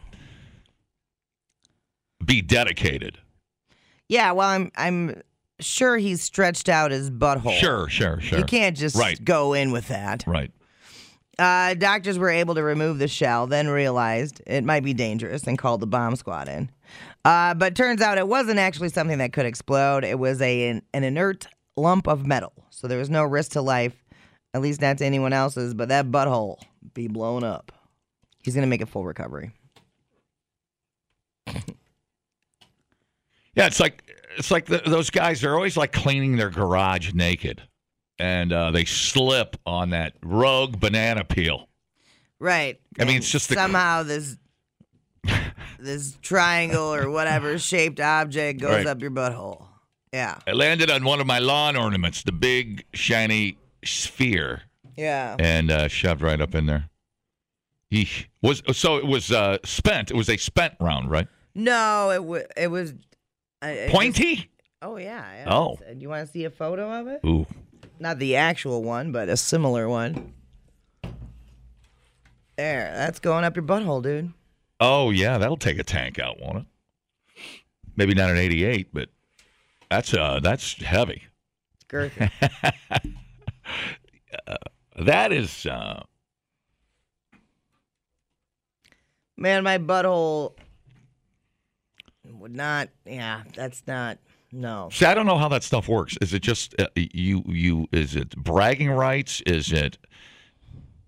be 2.25 2.43
dedicated. 2.43 3.19
Yeah, 4.09 4.33
well, 4.33 4.49
I'm 4.49 4.71
I'm 4.77 5.23
sure 5.65 5.97
he's 5.99 6.23
stretched 6.23 6.69
out 6.69 6.91
his 6.91 7.11
butthole. 7.11 7.59
Sure, 7.59 7.89
sure, 7.89 8.21
sure. 8.21 8.39
You 8.39 8.45
can't 8.45 8.77
just 8.77 8.97
Right. 8.97 9.23
go 9.25 9.53
in 9.53 9.73
with 9.73 9.89
that. 9.89 10.25
Right. 10.27 10.51
Uh, 11.39 11.75
doctors 11.75 12.19
were 12.19 12.29
able 12.29 12.55
to 12.55 12.63
remove 12.63 12.99
the 12.99 13.09
shell, 13.09 13.47
then 13.47 13.69
realized 13.69 14.43
it 14.47 14.65
might 14.65 14.85
be 14.85 14.93
dangerous 14.93 15.45
and 15.45 15.57
called 15.59 15.81
the 15.81 15.87
bomb 15.87 16.15
squad 16.15 16.47
in. 16.49 16.71
Uh, 17.25 17.55
but 17.55 17.75
turns 17.75 18.01
out 18.03 18.19
it 18.19 18.29
wasn't 18.29 18.59
actually 18.59 18.91
something 18.91 19.19
that 19.19 19.33
could 19.33 19.47
explode. 19.47 20.05
It 20.05 20.19
was 20.19 20.43
a 20.43 20.69
an, 20.69 20.83
an 20.93 21.05
inert 21.05 21.47
lump 21.77 22.07
of 22.07 22.27
metal, 22.27 22.53
so 22.71 22.87
there 22.87 22.99
was 22.99 23.09
no 23.09 23.23
risk 23.25 23.53
to 23.53 23.63
life, 23.63 23.95
at 24.53 24.61
least 24.61 24.81
not 24.83 24.99
to 24.99 25.07
anyone 25.07 25.33
else's. 25.33 25.73
But 25.73 25.89
that 25.89 26.11
butthole 26.11 26.59
be 26.95 27.09
blown 27.09 27.45
up. 27.45 27.73
He's 28.45 28.55
gonna 28.55 28.67
make 28.67 28.83
a 28.83 28.87
full 28.87 29.05
recovery. 29.05 29.53
Yeah, 33.55 33.67
it's 33.67 33.81
like 33.81 34.03
it's 34.37 34.51
like 34.51 34.67
the, 34.67 34.83
those 34.87 35.11
guys. 35.11 35.41
They're 35.41 35.55
always 35.55 35.77
like 35.77 35.93
cleaning 35.93 36.37
their 36.37 36.51
garage 36.51 37.13
naked, 37.13 37.63
and 38.19 38.53
uh, 38.53 38.71
they 38.71 38.85
slip 38.85 39.57
on 39.67 39.91
that 39.91 40.15
rogue 40.23 40.79
banana 40.81 41.25
peel. 41.25 41.69
Right. 42.39 42.81
I 42.99 43.05
mean, 43.05 43.17
it's 43.19 43.31
just 43.31 43.49
the- 43.49 43.55
somehow 43.55 44.03
this 44.03 44.37
this 45.79 46.17
triangle 46.23 46.93
or 46.95 47.11
whatever 47.11 47.59
shaped 47.59 48.01
object 48.01 48.61
goes 48.61 48.71
Right. 48.79 48.87
up 48.87 49.01
your 49.01 49.11
butthole. 49.11 49.67
Yeah. 50.13 50.39
I 50.47 50.53
landed 50.53 50.91
on 50.91 51.05
one 51.05 51.21
of 51.21 51.27
my 51.27 51.39
lawn 51.39 51.77
ornaments, 51.77 52.23
the 52.23 52.33
big 52.33 52.85
shiny 52.93 53.57
sphere, 53.85 54.63
Yeah. 54.97 55.37
and 55.39 55.71
uh, 55.71 55.89
shoved 55.89 56.21
right 56.23 56.41
up 56.41 56.55
in 56.55 56.67
there. 56.67 56.91
Eesh. 57.93 58.27
Was 58.43 58.63
so 58.73 58.97
it 58.97 59.07
was 59.07 59.31
uh, 59.31 59.59
spent. 59.65 60.11
It 60.11 60.17
was 60.17 60.29
a 60.29 60.37
spent 60.37 60.75
round, 60.81 61.11
right? 61.11 61.29
No, 61.55 62.11
it 62.11 62.25
was 62.25 62.43
it 62.57 62.69
was 62.69 62.95
I- 63.63 63.89
Pointy. 63.91 64.51
Oh 64.83 64.97
yeah. 64.97 65.45
Oh. 65.47 65.77
Do 65.77 65.99
you 65.99 66.09
want 66.09 66.27
to 66.27 66.33
see 66.33 66.45
a 66.45 66.51
photo 66.51 66.91
of 67.01 67.07
it? 67.07 67.21
Ooh. 67.25 67.47
Not 68.01 68.19
the 68.19 68.35
actual 68.37 68.83
one, 68.83 69.13
but 69.13 69.29
a 69.29 69.37
similar 69.37 69.89
one. 69.89 70.33
There, 72.57 72.93
that's 72.95 73.21
going 73.21 73.45
up 73.45 73.55
your 73.57 73.65
butthole, 73.65 74.03
dude. 74.03 74.33
Oh 74.81 75.11
yeah, 75.11 75.39
that'll 75.39 75.57
take 75.57 75.79
a 75.79 75.85
tank 75.85 76.19
out, 76.19 76.41
won't 76.41 76.59
it? 76.59 76.65
Maybe 77.97 78.15
not 78.15 78.31
an 78.31 78.37
'88, 78.37 78.89
but 78.93 79.09
that's 79.91 80.13
uh 80.13 80.41
that's 80.43 80.75
heavy. 80.83 81.23
It's 81.75 81.85
girthy. 81.85 82.31
That 84.99 85.33
is 85.33 85.65
uh 85.67 86.03
Man, 89.37 89.65
my 89.65 89.79
butthole 89.79 90.53
not. 92.53 92.89
Yeah, 93.05 93.43
that's 93.55 93.83
not. 93.87 94.19
No. 94.53 94.91
See, 94.93 95.07
I 95.07 95.15
don't 95.15 95.27
know 95.27 95.39
how 95.39 95.49
that 95.49 95.63
stuff 95.63 95.89
works. 95.89 96.17
Is 96.21 96.35
it 96.35 96.43
just 96.43 96.75
uh, 96.79 96.87
you? 96.97 97.43
You 97.47 97.89
is 97.91 98.15
it 98.15 98.37
bragging 98.37 98.91
rights? 98.91 99.41
Is 99.47 99.73
it 99.73 99.97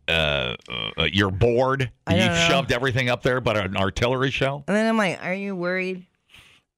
uh, 0.08 0.56
uh 0.70 1.04
you're 1.12 1.30
bored? 1.30 1.90
You've 2.08 2.18
know. 2.18 2.46
shoved 2.48 2.72
everything 2.72 3.10
up 3.10 3.22
there, 3.22 3.40
but 3.40 3.56
an 3.56 3.76
artillery 3.76 4.30
shell. 4.30 4.64
And 4.66 4.76
then 4.76 4.86
I'm 4.86 4.96
like, 4.96 5.22
are 5.22 5.34
you 5.34 5.54
worried? 5.54 6.06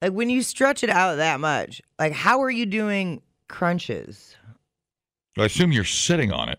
Like 0.03 0.13
when 0.13 0.29
you 0.29 0.43
stretch 0.43 0.83
it 0.83 0.91
out 0.91 1.17
that 1.17 1.39
much, 1.39 1.81
like 1.99 2.13
how 2.13 2.43
are 2.43 2.51
you 2.51 2.67
doing 2.67 3.23
crunches? 3.49 4.37
I 5.39 5.45
assume 5.45 5.71
you're 5.71 5.85
sitting 5.85 6.33
on 6.33 6.49
it, 6.49 6.59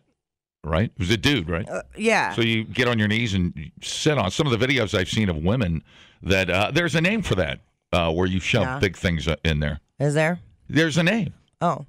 right? 0.64 0.92
It 0.92 1.00
was 1.00 1.10
a 1.10 1.18
dude, 1.18 1.50
right? 1.50 1.68
Yeah. 1.98 2.34
So 2.34 2.42
you 2.42 2.64
get 2.64 2.88
on 2.88 3.00
your 3.00 3.08
knees 3.08 3.34
and 3.34 3.72
sit 3.82 4.18
on. 4.18 4.32
Some 4.32 4.48
of 4.48 4.58
the 4.58 4.66
videos 4.66 4.98
I've 4.98 5.10
seen 5.10 5.30
of 5.30 5.38
women 5.38 5.84
that 6.22 6.50
uh, 6.50 6.72
there's 6.72 6.96
a 6.96 7.02
name 7.02 7.22
for 7.22 7.36
that 7.36 7.60
uh, 7.98 8.12
where 8.12 8.28
you 8.28 8.40
shove 8.40 8.64
Yeah. 8.64 8.80
big 8.80 8.96
things 8.96 9.28
uh, 9.28 9.36
in 9.44 9.60
there. 9.60 9.80
Is 10.00 10.14
there? 10.14 10.40
There's 10.70 10.98
a 10.98 11.04
name. 11.04 11.34
Oh, 11.62 11.86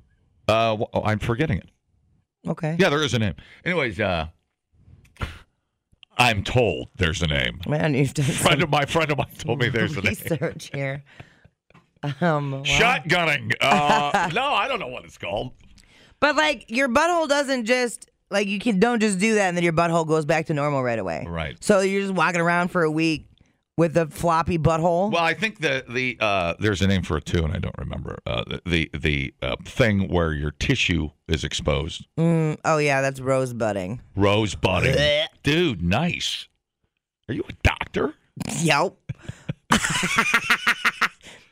Uh, 0.48 0.76
wh- 0.76 0.82
oh, 0.94 1.02
I'm 1.04 1.18
forgetting 1.18 1.58
it. 1.58 1.68
okay. 2.48 2.76
Yeah, 2.78 2.88
there 2.88 3.02
is 3.02 3.12
a 3.14 3.18
name. 3.18 3.34
Anyways, 3.64 4.00
uh, 4.00 4.28
I'm 6.16 6.42
told 6.42 6.88
there's 6.96 7.22
a 7.22 7.26
name. 7.28 7.60
Man, 7.68 7.94
you've 7.94 8.14
done 8.14 8.26
Friend 8.26 8.62
of 8.62 8.70
my 8.70 8.84
friend 8.86 9.10
of 9.12 9.18
mine 9.18 9.28
told 9.38 9.60
me 9.60 9.68
there's 9.68 9.92
a 9.96 10.00
name. 10.00 10.14
research 10.18 10.70
here. 10.74 11.04
Um, 12.20 12.52
wow. 12.52 12.62
Shotgunning. 12.64 13.52
Uh, 13.60 14.30
no, 14.34 14.44
I 14.52 14.66
don't 14.68 14.80
know 14.80 14.88
what 14.88 15.04
it's 15.04 15.18
called. 15.18 15.52
But 16.20 16.34
like 16.34 16.64
your 16.68 16.88
butthole 16.88 17.28
doesn't 17.28 17.66
just 17.66 18.10
like 18.30 18.48
you 18.48 18.58
can 18.58 18.80
don't 18.80 18.98
just 19.00 19.18
do 19.20 19.36
that 19.36 19.48
and 19.48 19.56
then 19.56 19.62
your 19.64 19.72
butthole 19.72 20.06
goes 20.08 20.24
back 20.24 20.46
to 20.46 20.54
normal 20.54 20.82
right 20.82 20.98
away. 20.98 21.24
Right. 21.28 21.56
So 21.62 21.80
you're 21.80 22.02
just 22.02 22.14
walking 22.14 22.40
around 22.40 22.68
for 22.68 22.82
a 22.82 22.90
week 22.90 23.27
with 23.78 23.96
a 23.96 24.06
floppy 24.08 24.58
butthole. 24.58 25.12
Well, 25.12 25.22
I 25.22 25.32
think 25.32 25.60
the 25.60 25.84
the 25.88 26.18
uh, 26.20 26.54
there's 26.58 26.82
a 26.82 26.86
name 26.88 27.02
for 27.02 27.16
it 27.16 27.24
too, 27.24 27.44
and 27.44 27.54
I 27.54 27.58
don't 27.58 27.78
remember 27.78 28.18
uh, 28.26 28.42
the 28.44 28.60
the, 28.66 28.90
the 28.92 29.34
uh, 29.40 29.56
thing 29.64 30.08
where 30.08 30.32
your 30.32 30.50
tissue 30.50 31.10
is 31.28 31.44
exposed. 31.44 32.04
Mm, 32.18 32.58
oh 32.64 32.78
yeah, 32.78 33.00
that's 33.00 33.20
rosebudding. 33.20 34.02
Rosebudding, 34.16 34.94
Blech. 34.94 35.26
dude. 35.44 35.80
Nice. 35.80 36.48
Are 37.28 37.34
you 37.34 37.44
a 37.48 37.52
doctor? 37.62 38.14
Yep. 38.62 38.94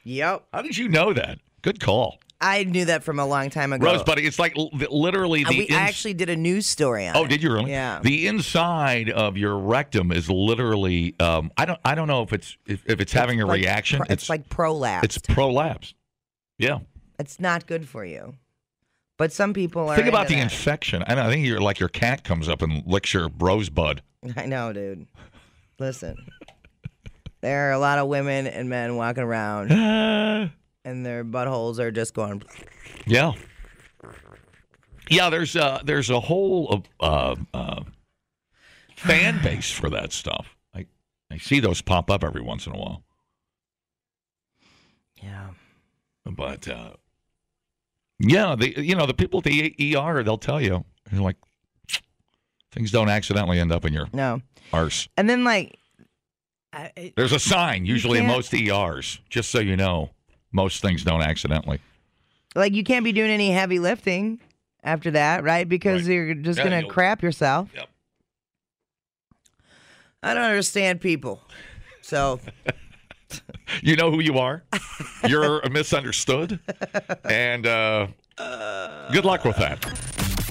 yep. 0.04 0.47
How 0.52 0.62
did 0.62 0.76
you 0.76 0.88
know 0.88 1.12
that? 1.12 1.38
Good 1.62 1.80
call. 1.80 2.18
I 2.40 2.64
knew 2.64 2.85
that 2.85 3.02
from 3.02 3.19
a 3.19 3.25
long 3.26 3.49
time 3.50 3.73
ago. 3.73 3.87
Rosebudding. 3.87 4.25
It's 4.26 4.38
like 4.38 4.57
l- 4.59 4.71
literally 4.90 5.45
Uh, 5.45 5.49
the. 5.50 5.59
we 5.59 5.64
ins- 5.64 5.76
I 5.78 5.83
actually 5.83 6.14
did 6.14 6.28
a 6.28 6.37
news 6.37 6.66
story 6.66 7.07
on 7.09 7.16
Oh, 7.16 7.25
it. 7.25 7.28
did 7.28 7.43
you 7.43 7.50
really? 7.52 7.71
Yeah. 7.71 8.00
The 8.02 8.26
inside 8.26 9.09
of 9.11 9.37
your 9.38 9.57
rectum 9.59 10.12
is 10.12 10.28
literally. 10.28 11.14
Um, 11.19 11.50
I 11.57 11.64
don't. 11.64 11.81
I 11.85 11.95
don't 11.95 12.09
know 12.09 12.23
if 12.23 12.33
it's 12.35 12.57
if, 12.66 12.83
if 12.87 13.00
it's 13.00 13.12
having 13.12 13.40
a 13.40 13.47
Like 13.47 13.61
reaction. 13.62 13.99
pro- 14.00 14.07
it's, 14.12 14.28
like 14.28 14.49
prolapse. 14.50 15.05
it's 15.05 15.19
prolapsed. 15.19 15.95
Yeah. 16.59 16.81
it's 17.19 17.40
not 17.40 17.66
good 17.66 17.88
for 17.88 18.05
you. 18.05 18.35
But 19.19 19.33
some 19.33 19.55
people 19.55 19.88
are. 19.88 19.97
Think 19.97 20.09
about 20.09 20.28
the 20.28 20.35
that. 20.35 20.43
infection. 20.43 21.02
I, 21.07 21.14
know, 21.14 21.23
I 21.26 21.31
think 21.31 21.47
you're 21.47 21.61
like 21.61 21.81
your 21.81 21.88
cat 21.88 22.23
comes 22.23 22.50
up 22.50 22.61
and 22.61 22.83
licks 22.87 23.14
your 23.14 23.31
rosebud. 23.38 24.02
I 24.37 24.45
know, 24.45 24.75
dude. 24.75 25.07
Listen, 25.78 26.16
there 27.40 27.69
are 27.71 27.73
a 27.73 27.78
lot 27.78 27.99
of 27.99 28.09
women 28.09 28.47
and 28.47 28.69
men 28.69 28.97
walking 28.97 29.23
around, 29.23 29.69
and 30.87 31.05
their 31.05 31.25
buttholes 31.25 31.78
are 31.78 31.90
just 31.90 32.14
going. 32.14 32.43
Yeah. 33.07 33.33
Yeah, 35.11 35.28
there's 35.31 35.55
uh 35.57 35.81
there's 35.85 36.09
a 36.11 36.21
whole 36.21 36.85
uh, 37.00 37.37
uh, 37.52 37.83
fan 38.97 39.40
base 39.43 39.71
for 39.71 39.90
that 39.90 40.12
stuff. 40.12 40.57
I 40.75 40.87
I 41.31 41.38
see 41.38 41.61
those 41.61 41.83
pop 41.83 42.11
up 42.11 42.25
every 42.25 42.40
once 42.40 42.66
in 42.66 42.73
a 42.75 42.78
while. 42.78 43.02
Yeah. 45.23 45.49
But 46.25 46.66
uh 46.69 46.93
yeah, 48.19 48.57
the 48.57 48.81
you 48.83 48.95
know, 48.97 49.07
the 49.07 49.14
people 49.14 49.38
at 49.38 49.45
the 49.45 49.97
ER 49.97 50.23
they'll 50.23 50.38
tell 50.38 50.61
you 50.61 50.85
they're 51.11 51.21
like 51.21 51.37
things 52.73 52.90
don't 52.90 53.09
accidentally 53.09 53.59
end 53.59 53.73
up 53.73 53.85
in 53.85 53.93
your 53.93 54.07
No. 54.12 54.40
arse. 54.73 55.09
And 55.16 55.31
then 55.31 55.45
like, 55.45 55.78
I, 56.73 56.90
it- 56.97 57.16
There's 57.16 57.33
a 57.33 57.38
sign 57.38 57.87
usually 57.87 58.19
in 58.19 58.26
most 58.26 58.52
ERs, 58.52 59.19
just 59.31 59.50
so 59.50 59.61
you 59.61 59.76
know. 59.76 60.11
Most 60.56 60.80
things 60.80 61.04
don't 61.04 61.20
accidentally. 61.20 61.80
like 62.54 62.72
you 62.72 62.82
can't 62.82 63.04
be 63.04 63.12
doing 63.12 63.30
any 63.30 63.50
heavy 63.52 63.78
lifting 63.78 64.40
after 64.82 65.10
that, 65.10 65.44
right? 65.44 65.68
Because 65.68 66.08
Right. 66.08 66.14
you're 66.14 66.34
just 66.34 66.56
Yeah, 66.58 66.64
gonna 66.64 66.80
you'll- 66.80 66.88
crap 66.88 67.22
yourself. 67.22 67.68
Yep. 67.75 67.88
I 70.22 70.32
don't 70.32 70.42
understand 70.44 71.02
people. 71.02 71.42
So 72.00 72.40
You 73.82 73.96
know 73.96 74.10
who 74.10 74.20
you 74.20 74.38
are. 74.38 74.62
You're 75.28 75.60
misunderstood, 75.68 76.58
and 77.25 77.66
uh, 77.66 78.06
good 79.12 79.25
luck 79.26 79.44
with 79.44 79.56
that. 79.56 79.84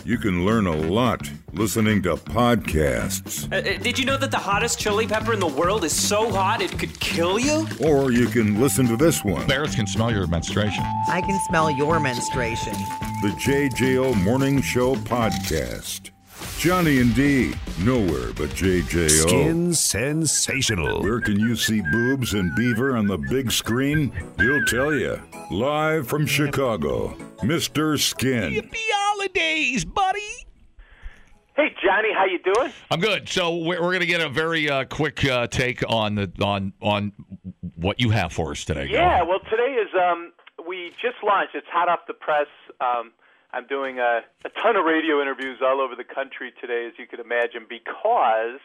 You 0.05 0.19
can 0.19 0.45
learn 0.45 0.67
a 0.67 0.75
lot 0.75 1.27
listening 1.53 2.03
to 2.03 2.15
podcasts, 2.15 3.51
Uh, 3.51 3.55
uh, 3.57 3.77
did 3.81 3.97
you 3.97 4.05
know 4.05 4.17
that 4.17 4.29
the 4.29 4.38
hottest 4.38 4.77
chili 4.79 5.07
pepper 5.07 5.33
in 5.33 5.39
the 5.39 5.47
world 5.47 5.83
is 5.83 5.93
so 5.95 6.31
hot 6.31 6.62
it 6.62 6.77
could 6.77 7.00
kill 7.00 7.39
you? 7.39 7.67
or 7.83 8.12
you 8.12 8.27
can 8.27 8.62
listen 8.62 8.85
to 8.88 8.97
this 8.97 9.24
one 9.24 9.47
Bears 9.47 9.74
can 9.75 9.88
smell 9.88 10.12
your 10.12 10.27
menstruation. 10.27 10.83
I 11.09 11.21
can 11.21 11.39
smell 11.50 11.71
your 11.71 12.00
menstruation. 12.00 12.74
the 13.24 13.29
JJO 13.39 14.13
Morning 14.24 14.62
Show 14.62 14.95
podcast. 14.95 16.12
Johnny 16.57 17.00
and 17.00 17.13
D, 17.13 17.53
nowhere 17.83 18.31
but 18.33 18.50
JJO. 18.51 19.09
Skin 19.09 19.74
sensational. 19.74 21.01
Where 21.03 21.19
can 21.19 21.39
you 21.39 21.55
see 21.55 21.81
boobs 21.91 22.33
and 22.33 22.55
beaver 22.55 22.95
on 22.95 23.07
the 23.07 23.17
big 23.17 23.51
screen? 23.51 24.12
He'll 24.39 24.63
tell 24.65 24.93
you. 24.93 25.21
Live 25.51 26.07
from 26.07 26.25
Chicago, 26.25 27.09
Mr. 27.39 28.00
Skin. 28.00 28.53
Happy 28.53 28.79
holidays, 28.93 29.85
buddy. 29.85 30.47
Hey, 31.55 31.74
Johnny, 31.83 32.09
how 32.13 32.25
you 32.25 32.39
doing? 32.39 32.71
I'm 32.89 33.00
good. 33.00 33.29
So 33.29 33.55
we're, 33.57 33.81
we're 33.81 33.91
going 33.91 34.00
to 34.00 34.05
get 34.05 34.21
a 34.21 34.29
very 34.29 34.69
uh, 34.69 34.85
quick 34.85 35.24
uh, 35.25 35.47
take 35.47 35.83
on 35.89 36.15
the 36.15 36.31
on 36.41 36.74
on 36.81 37.12
what 37.75 38.00
you 38.00 38.09
have 38.09 38.33
for 38.33 38.51
us 38.51 38.65
today. 38.65 38.88
Yeah, 38.89 39.21
well, 39.24 39.39
today 39.50 39.74
is 39.79 39.89
um, 39.93 40.31
we 40.67 40.91
just 41.01 41.17
launched. 41.24 41.53
It's 41.53 41.67
hot 41.71 41.89
off 41.89 42.00
the 42.07 42.13
press. 42.13 42.47
Um, 42.81 43.12
I'm 43.55 43.65
doing 43.67 44.00
a, 44.00 44.19
a 44.43 44.50
ton 44.62 44.75
of 44.75 44.83
radio 44.83 45.21
interviews 45.21 45.59
all 45.63 45.79
over 45.79 45.95
the 45.95 46.03
country 46.03 46.51
today, 46.59 46.85
as 46.91 47.00
you 47.00 47.07
could 47.07 47.21
imagine, 47.24 47.63
because 47.69 48.59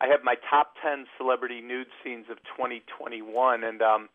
I 0.00 0.08
have 0.08 0.24
my 0.24 0.36
top 0.48 0.72
10 0.82 1.04
celebrity 1.18 1.60
nude 1.60 1.92
scenes 2.02 2.24
of 2.30 2.38
2021, 2.56 3.20
and 3.62 3.82
um, 3.82 4.08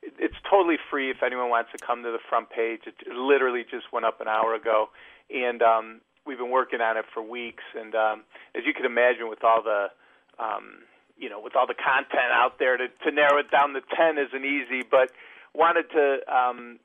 it, 0.00 0.14
it's 0.18 0.40
totally 0.48 0.80
free 0.88 1.10
if 1.10 1.20
anyone 1.20 1.50
wants 1.50 1.76
to 1.76 1.78
come 1.84 2.02
to 2.04 2.10
the 2.10 2.24
front 2.26 2.48
page. 2.48 2.88
It, 2.88 2.94
it 3.04 3.12
literally 3.12 3.64
just 3.68 3.92
went 3.92 4.06
up 4.06 4.22
an 4.22 4.28
hour 4.28 4.54
ago, 4.54 4.88
and 5.28 5.60
um, 5.60 6.00
we've 6.24 6.38
been 6.38 6.50
working 6.50 6.80
on 6.80 6.96
it 6.96 7.04
for 7.12 7.20
weeks. 7.20 7.64
And 7.76 7.94
um, 7.94 8.24
as 8.56 8.64
you 8.64 8.72
can 8.72 8.86
imagine, 8.86 9.28
with 9.28 9.44
all 9.44 9.62
the 9.62 9.92
um, 10.40 10.88
you 11.18 11.28
know, 11.28 11.40
with 11.40 11.56
all 11.56 11.66
the 11.66 11.76
content 11.76 12.32
out 12.32 12.58
there, 12.58 12.76
to, 12.76 12.88
to 13.04 13.10
narrow 13.12 13.38
it 13.38 13.50
down 13.50 13.72
to 13.72 13.80
10 13.80 14.16
isn't 14.16 14.44
easy, 14.44 14.82
but 14.88 15.12
wanted 15.54 15.88
to 15.92 16.20
um, 16.32 16.78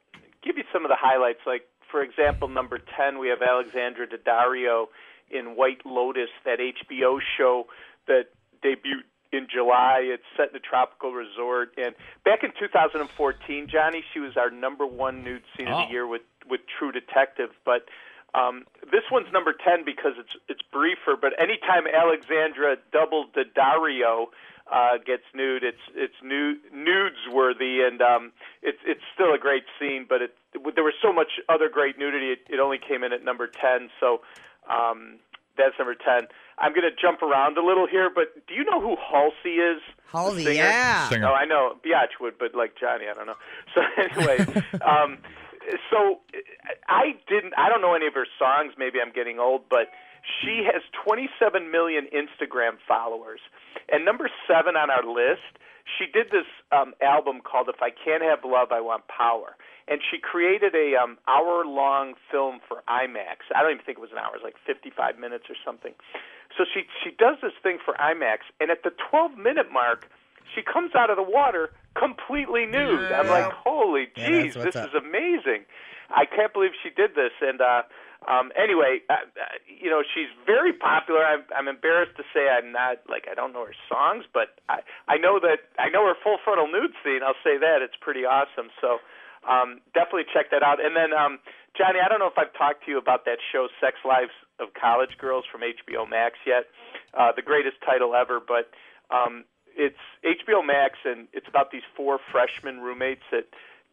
give 0.43 0.57
you 0.57 0.63
some 0.71 0.85
of 0.85 0.89
the 0.89 0.95
highlights. 0.99 1.39
Like, 1.45 1.67
for 1.91 2.01
example, 2.03 2.47
number 2.47 2.79
10, 2.97 3.19
we 3.19 3.27
have 3.29 3.41
Alexandra 3.41 4.07
Daddario 4.07 4.85
in 5.29 5.55
White 5.55 5.85
Lotus, 5.85 6.29
that 6.45 6.59
HBO 6.59 7.19
show 7.37 7.65
that 8.07 8.25
debuted 8.63 9.03
in 9.31 9.47
July. 9.53 9.99
It's 10.03 10.23
set 10.35 10.49
in 10.49 10.55
a 10.55 10.59
tropical 10.59 11.11
resort. 11.13 11.73
And 11.77 11.95
back 12.25 12.43
in 12.43 12.51
2014, 12.59 13.67
Johnny, 13.71 14.03
she 14.13 14.19
was 14.19 14.35
our 14.37 14.49
number 14.49 14.85
one 14.85 15.23
nude 15.23 15.43
scene 15.55 15.67
of 15.67 15.73
Oh. 15.73 15.85
the 15.85 15.91
year 15.91 16.07
with, 16.07 16.23
with 16.49 16.61
True 16.77 16.91
Detective. 16.91 17.49
But 17.65 17.85
um, 18.33 18.65
this 18.91 19.03
one's 19.11 19.31
number 19.31 19.53
10 19.53 19.83
because 19.85 20.13
it's 20.17 20.35
it's 20.47 20.61
briefer, 20.71 21.15
but 21.19 21.33
anytime 21.39 21.83
Alexandra 21.87 22.77
double 22.93 23.25
Daddario 23.35 24.27
uh, 24.71 24.97
gets 25.05 25.23
nude, 25.33 25.63
it's 25.65 25.83
it's 25.95 26.15
nu- 26.23 26.55
nudes 26.73 27.17
worthy, 27.31 27.81
and 27.81 28.01
um, 28.01 28.31
it's 28.61 28.77
it's 28.85 29.01
still 29.13 29.33
a 29.33 29.37
great 29.37 29.63
scene. 29.79 30.05
But 30.07 30.21
it, 30.21 30.35
there 30.53 30.83
was 30.83 30.93
so 31.01 31.13
much 31.13 31.39
other 31.49 31.69
great 31.69 31.97
nudity, 31.97 32.27
it, 32.27 32.39
it 32.49 32.59
only 32.59 32.77
came 32.77 33.03
in 33.03 33.13
at 33.13 33.23
number 33.23 33.47
10. 33.47 33.89
So 33.99 34.21
um, 34.69 35.19
that's 35.57 35.75
number 35.79 35.95
10. 35.95 36.27
I'm 36.57 36.73
going 36.73 36.87
to 36.89 36.95
jump 36.95 37.21
around 37.21 37.57
a 37.57 37.65
little 37.65 37.87
here, 37.87 38.09
but 38.13 38.47
do 38.47 38.53
you 38.53 38.63
know 38.63 38.79
who 38.79 38.95
Halsey 38.95 39.57
is? 39.57 39.81
Halsey, 40.11 40.43
singer? 40.43 40.53
yeah. 40.53 41.09
Singer. 41.09 41.27
Oh, 41.27 41.33
I 41.33 41.45
know 41.45 41.75
Biatch 41.83 42.19
would, 42.19 42.37
but 42.37 42.53
like 42.53 42.75
Johnny, 42.79 43.05
I 43.09 43.13
don't 43.13 43.25
know. 43.25 43.39
So 43.73 43.81
anyway, 43.97 44.45
um, 44.85 45.17
so 45.89 46.19
I 46.87 47.15
didn't. 47.27 47.53
I 47.57 47.69
don't 47.69 47.81
know 47.81 47.95
any 47.95 48.07
of 48.07 48.13
her 48.13 48.27
songs. 48.37 48.73
Maybe 48.77 48.99
I'm 49.03 49.13
getting 49.13 49.39
old, 49.39 49.63
but 49.69 49.87
she 50.41 50.67
has 50.71 50.81
27 51.03 51.71
million 51.71 52.07
Instagram 52.13 52.77
followers. 52.87 53.39
And 53.91 54.05
number 54.05 54.29
seven 54.47 54.75
on 54.75 54.89
our 54.89 55.03
list, 55.03 55.57
she 55.97 56.05
did 56.05 56.27
this 56.27 56.47
um, 56.71 56.93
album 57.01 57.41
called 57.41 57.69
"If 57.69 57.81
I 57.81 57.89
Can't 57.89 58.23
Have 58.23 58.39
Love, 58.45 58.71
I 58.71 58.81
Want 58.81 59.03
Power." 59.07 59.55
And 59.91 59.99
she 60.09 60.17
created 60.17 60.73
a 60.73 60.95
um, 60.95 61.17
hour-long 61.27 62.13
film 62.31 62.59
for 62.65 62.81
IMAX. 62.87 63.51
I 63.53 63.61
don't 63.61 63.71
even 63.75 63.83
think 63.83 63.97
it 63.97 64.01
was 64.01 64.15
an 64.15 64.19
hour; 64.23 64.31
it 64.35 64.39
was 64.41 64.47
like 64.47 64.55
55 64.65 65.19
minutes 65.19 65.45
or 65.51 65.55
something. 65.65 65.91
So 66.57 66.63
she 66.63 66.83
she 67.03 67.11
does 67.11 67.37
this 67.43 67.51
thing 67.61 67.77
for 67.83 67.93
IMAX, 67.95 68.47
and 68.61 68.71
at 68.71 68.83
the 68.83 68.91
12-minute 69.11 69.67
mark, 69.71 70.07
she 70.55 70.61
comes 70.61 70.95
out 70.95 71.09
of 71.09 71.17
the 71.17 71.27
water 71.27 71.71
completely 71.95 72.65
nude. 72.65 73.11
I'm 73.11 73.27
like, 73.27 73.51
holy 73.51 74.07
Yeah, 74.15 74.29
jeez, 74.29 74.55
what's 74.55 74.71
this 74.71 74.75
up. 74.77 74.89
is 74.89 74.95
amazing. 74.95 75.67
I 76.09 76.25
can't 76.25 76.53
believe 76.53 76.71
she 76.83 76.89
did 76.89 77.15
this. 77.15 77.31
And 77.41 77.59
uh, 77.61 77.83
um, 78.27 78.51
anyway, 78.55 78.99
uh, 79.09 79.13
uh, 79.13 79.59
you 79.67 79.89
know, 79.89 80.03
she's 80.03 80.27
very 80.45 80.73
popular. 80.73 81.23
I'm, 81.23 81.43
I'm 81.55 81.67
embarrassed 81.67 82.15
to 82.17 82.23
say 82.33 82.47
I'm 82.47 82.71
not 82.71 82.99
like 83.09 83.27
I 83.31 83.33
don't 83.35 83.53
know 83.53 83.65
her 83.65 83.75
songs, 83.89 84.25
but 84.33 84.59
I 84.69 84.79
I 85.07 85.17
know 85.17 85.39
that 85.39 85.67
I 85.79 85.89
know 85.89 86.05
her 86.07 86.15
full 86.23 86.37
frontal 86.43 86.67
nude 86.67 86.93
scene. 87.03 87.21
I'll 87.23 87.39
say 87.43 87.57
that 87.57 87.81
it's 87.81 87.95
pretty 87.99 88.25
awesome. 88.25 88.69
So 88.79 88.99
um, 89.47 89.81
definitely 89.93 90.25
check 90.33 90.51
that 90.51 90.63
out. 90.63 90.83
And 90.83 90.95
then 90.95 91.13
um, 91.13 91.39
Johnny, 91.77 91.99
I 92.03 92.07
don't 92.09 92.19
know 92.19 92.27
if 92.27 92.37
I've 92.37 92.53
talked 92.53 92.85
to 92.85 92.91
you 92.91 92.97
about 92.97 93.25
that 93.25 93.37
show, 93.51 93.67
Sex 93.79 93.97
Lives 94.05 94.35
of 94.59 94.73
College 94.73 95.17
Girls 95.17 95.45
from 95.51 95.61
HBO 95.61 96.09
Max 96.09 96.35
yet. 96.45 96.65
Uh, 97.13 97.31
the 97.35 97.41
greatest 97.41 97.77
title 97.85 98.15
ever, 98.15 98.39
but 98.39 98.69
um, 99.09 99.45
it's 99.75 99.99
HBO 100.23 100.65
Max, 100.65 100.99
and 101.05 101.27
it's 101.33 101.47
about 101.47 101.71
these 101.71 101.85
four 101.95 102.19
freshman 102.31 102.79
roommates 102.79 103.23
at 103.31 103.47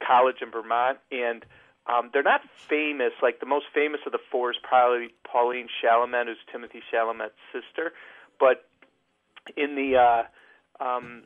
college 0.06 0.36
in 0.42 0.50
Vermont, 0.50 0.98
and 1.10 1.44
um, 1.86 2.10
they're 2.12 2.22
not 2.22 2.42
famous. 2.68 3.12
Like 3.22 3.40
the 3.40 3.46
most 3.46 3.66
famous 3.74 4.00
of 4.06 4.12
the 4.12 4.20
four 4.30 4.50
is 4.50 4.56
probably 4.62 5.08
Pauline 5.24 5.68
Chalamet, 5.82 6.26
who's 6.26 6.38
Timothée 6.52 6.82
Chalamet's 6.92 7.38
sister. 7.52 7.92
But 8.38 8.68
in 9.56 9.74
the 9.74 9.96
uh, 9.96 10.84
um, 10.84 11.22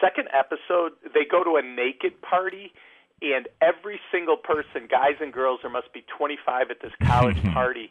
second 0.00 0.28
episode, 0.32 0.92
they 1.14 1.24
go 1.24 1.42
to 1.42 1.56
a 1.56 1.62
naked 1.62 2.20
party, 2.20 2.72
and 3.32 3.48
every 3.62 4.00
single 4.12 4.36
person, 4.36 4.88
guys 4.90 5.16
and 5.20 5.32
girls, 5.32 5.60
there 5.62 5.70
must 5.70 5.92
be 5.92 6.04
25 6.16 6.70
at 6.70 6.82
this 6.82 6.92
college 7.04 7.42
party, 7.52 7.90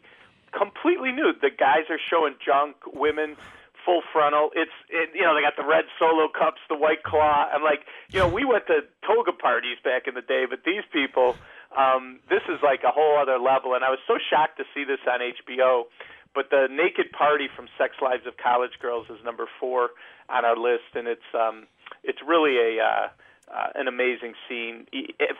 completely 0.56 1.10
nude. 1.10 1.40
The 1.42 1.50
guys 1.50 1.90
are 1.90 1.98
showing 2.10 2.34
junk, 2.44 2.76
women 2.92 3.36
full 3.84 4.02
frontal. 4.12 4.50
It's 4.54 4.72
it, 4.88 5.10
you 5.14 5.22
know 5.22 5.34
they 5.34 5.42
got 5.42 5.56
the 5.56 5.68
red 5.68 5.84
solo 5.98 6.28
cups, 6.28 6.60
the 6.68 6.76
white 6.76 7.02
claw. 7.02 7.46
I'm 7.52 7.62
like, 7.62 7.84
you 8.10 8.18
know, 8.18 8.28
we 8.28 8.44
went 8.44 8.66
to 8.68 8.80
toga 9.06 9.32
parties 9.32 9.76
back 9.84 10.08
in 10.08 10.14
the 10.14 10.22
day, 10.22 10.44
but 10.48 10.64
these 10.64 10.82
people, 10.92 11.36
um, 11.76 12.20
this 12.28 12.42
is 12.48 12.58
like 12.62 12.80
a 12.82 12.90
whole 12.90 13.18
other 13.20 13.38
level. 13.38 13.74
And 13.74 13.84
I 13.84 13.90
was 13.90 14.00
so 14.06 14.16
shocked 14.30 14.56
to 14.58 14.64
see 14.74 14.84
this 14.84 15.00
on 15.06 15.20
HBO. 15.20 15.84
But 16.34 16.50
the 16.50 16.66
naked 16.68 17.12
party 17.12 17.46
from 17.54 17.68
Sex 17.78 17.94
Lives 18.02 18.26
of 18.26 18.36
College 18.36 18.74
Girls 18.82 19.06
is 19.08 19.22
number 19.24 19.46
four 19.60 19.90
on 20.28 20.44
our 20.44 20.56
list, 20.56 20.90
and 20.94 21.06
it's 21.06 21.30
um, 21.32 21.68
it's 22.02 22.18
really 22.26 22.58
a 22.58 22.82
uh, 22.82 23.08
uh, 23.48 23.68
an 23.74 23.88
amazing 23.88 24.34
scene 24.48 24.86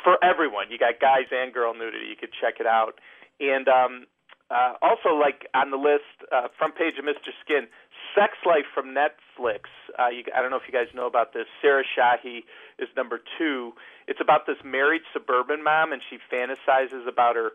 for 0.03 0.23
everyone. 0.23 0.71
You 0.71 0.79
got 0.79 1.01
guys 1.01 1.27
and 1.31 1.53
girl 1.53 1.75
nudity. 1.75 2.07
You 2.09 2.17
could 2.17 2.33
check 2.33 2.61
it 2.61 2.67
out, 2.67 3.01
and 3.41 3.69
um, 3.69 4.07
uh, 4.51 4.75
also 4.83 5.17
like 5.17 5.49
on 5.55 5.71
the 5.71 5.77
list, 5.77 6.05
uh, 6.31 6.49
front 6.59 6.77
page 6.77 6.95
of 6.99 7.05
Mr. 7.05 7.33
Skin, 7.45 7.67
Sex 8.15 8.35
Life 8.45 8.69
from 8.75 8.95
Netflix. 8.95 9.73
Uh, 9.99 10.09
you, 10.09 10.25
I 10.37 10.43
don't 10.43 10.51
know 10.51 10.61
if 10.61 10.69
you 10.69 10.73
guys 10.73 10.93
know 10.95 11.07
about 11.07 11.33
this. 11.33 11.47
Sarah 11.63 11.85
Shahi 11.85 12.45
is 12.79 12.89
number 12.97 13.21
two. 13.39 13.73
It's 14.07 14.21
about 14.21 14.47
this 14.47 14.59
married 14.65 15.03
suburban 15.13 15.65
mom, 15.65 15.93
and 15.93 16.03
she 16.11 16.19
fantasizes 16.31 17.09
about 17.09 17.37
her 17.37 17.53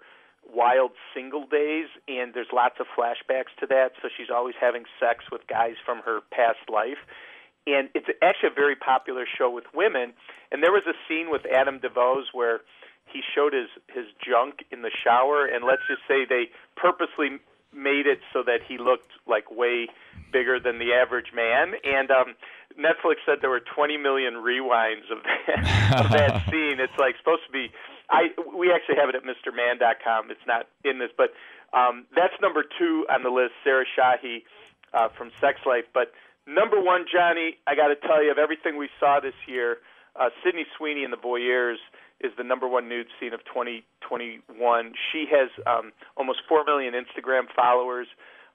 wild 0.52 0.92
single 1.14 1.46
days, 1.46 1.88
and 2.08 2.34
there's 2.34 2.52
lots 2.52 2.76
of 2.80 2.88
flashbacks 2.98 3.54
to 3.60 3.68
that. 3.68 3.92
So 4.02 4.10
she's 4.16 4.30
always 4.34 4.56
having 4.60 4.84
sex 5.00 5.26
with 5.32 5.42
guys 5.48 5.76
from 5.86 6.02
her 6.06 6.22
past 6.32 6.70
life. 6.72 7.00
And 7.76 7.90
it's 7.94 8.08
actually 8.22 8.50
a 8.50 8.56
very 8.56 8.76
popular 8.76 9.26
show 9.38 9.50
with 9.50 9.66
women. 9.74 10.14
And 10.52 10.64
there 10.64 10.72
was 10.72 10.84
a 10.88 10.94
scene 11.08 11.30
with 11.30 11.46
Adam 11.46 11.80
Demos 11.80 12.28
where 12.34 12.62
he 13.12 13.22
showed 13.36 13.54
his 13.54 13.70
his 13.88 14.06
junk 14.24 14.66
in 14.72 14.82
the 14.82 14.92
shower, 15.04 15.46
and 15.46 15.66
let's 15.66 15.82
just 15.88 16.02
say 16.08 16.26
they 16.26 16.50
purposely 16.76 17.40
made 17.74 18.08
it 18.08 18.20
so 18.34 18.44
that 18.44 18.60
he 18.68 18.78
looked 18.78 19.12
like 19.28 19.52
way 19.52 19.88
bigger 20.32 20.60
than 20.60 20.80
the 20.80 20.94
average 20.94 21.32
man. 21.34 21.74
And 21.84 22.10
um, 22.10 22.36
Netflix 22.78 23.22
said 23.26 23.38
there 23.42 23.50
were 23.50 23.62
20 23.62 23.98
million 23.98 24.36
rewinds 24.36 25.12
of 25.12 25.20
that, 25.24 26.06
of 26.06 26.12
that 26.12 26.46
scene. 26.50 26.80
It's 26.80 26.98
like 26.98 27.16
supposed 27.18 27.46
to 27.46 27.52
be. 27.52 27.72
I 28.10 28.30
we 28.56 28.72
actually 28.72 28.96
have 28.96 29.10
it 29.10 29.16
at 29.16 29.24
MrMan.com. 29.24 30.32
It's 30.32 30.46
not 30.48 30.68
in 30.84 31.00
this, 31.00 31.12
but 31.16 31.34
um, 31.78 32.06
that's 32.16 32.34
number 32.42 32.64
two 32.78 33.06
on 33.10 33.24
the 33.24 33.30
list. 33.30 33.54
Sarah 33.64 33.86
Shahi 33.98 34.44
uh, 34.94 35.10
from 35.10 35.32
Sex 35.40 35.60
Life, 35.66 35.86
but 35.94 36.12
number 36.50 36.82
one, 36.82 37.06
Johnny. 37.12 37.58
I 37.68 37.76
got 37.76 37.88
to 37.88 37.96
tell 37.96 38.24
you, 38.24 38.32
of 38.32 38.38
everything 38.38 38.78
we 38.78 38.90
saw 39.00 39.20
this 39.20 39.38
year, 39.48 39.78
uh, 40.20 40.30
Sydney 40.44 40.66
Sweeney 40.78 41.04
in 41.04 41.12
The 41.12 41.18
Voyeurs 41.18 41.78
is 42.20 42.32
the 42.38 42.44
number 42.44 42.68
one 42.68 42.90
nude 42.90 43.08
scene 43.20 43.34
of 43.34 43.40
2021. 43.46 44.94
She 45.12 45.26
has 45.32 45.50
um, 45.66 45.92
almost 46.18 46.40
four 46.48 46.66
million 46.66 46.94
Instagram 46.94 47.44
followers. 47.56 48.08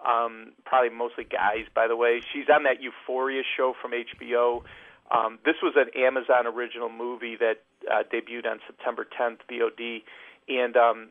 Um, 0.05 0.53
probably 0.67 0.91
mostly 0.91 1.25
guys, 1.25 1.65
by 1.75 1.89
the 1.89 1.97
way. 1.97 2.21
She's 2.33 2.45
on 2.53 2.65
that 2.65 2.83
Euphoria 2.83 3.43
show 3.57 3.73
from 3.81 3.93
HBO. 3.93 4.63
Um, 5.11 5.39
this 5.45 5.57
was 5.63 5.75
an 5.77 5.89
Amazon 5.97 6.47
original 6.47 6.91
movie 6.91 7.37
that 7.37 7.63
uh, 7.91 8.03
debuted 8.13 8.47
on 8.47 8.61
September 8.67 9.07
10th, 9.19 9.39
VOD, 9.51 10.03
and 10.49 10.77
um, 10.77 11.09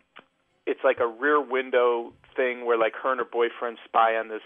it's 0.66 0.82
like 0.84 1.00
a 1.00 1.08
rear 1.08 1.42
window 1.42 2.14
thing 2.36 2.66
where 2.66 2.78
like 2.78 2.94
her 3.02 3.12
and 3.12 3.20
her 3.20 3.26
boyfriend 3.26 3.78
spy 3.86 4.16
on 4.16 4.30
this 4.30 4.42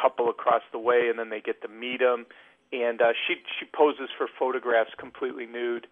couple 0.00 0.28
across 0.28 0.62
the 0.72 0.78
way, 0.78 1.08
and 1.08 1.18
then 1.18 1.30
they 1.30 1.40
get 1.40 1.62
to 1.62 1.68
meet 1.68 2.00
him. 2.00 2.26
And 2.72 3.00
uh, 3.00 3.12
she 3.26 3.36
she 3.58 3.66
poses 3.66 4.08
for 4.16 4.26
photographs 4.38 4.90
completely 4.98 5.46
nude, 5.46 5.86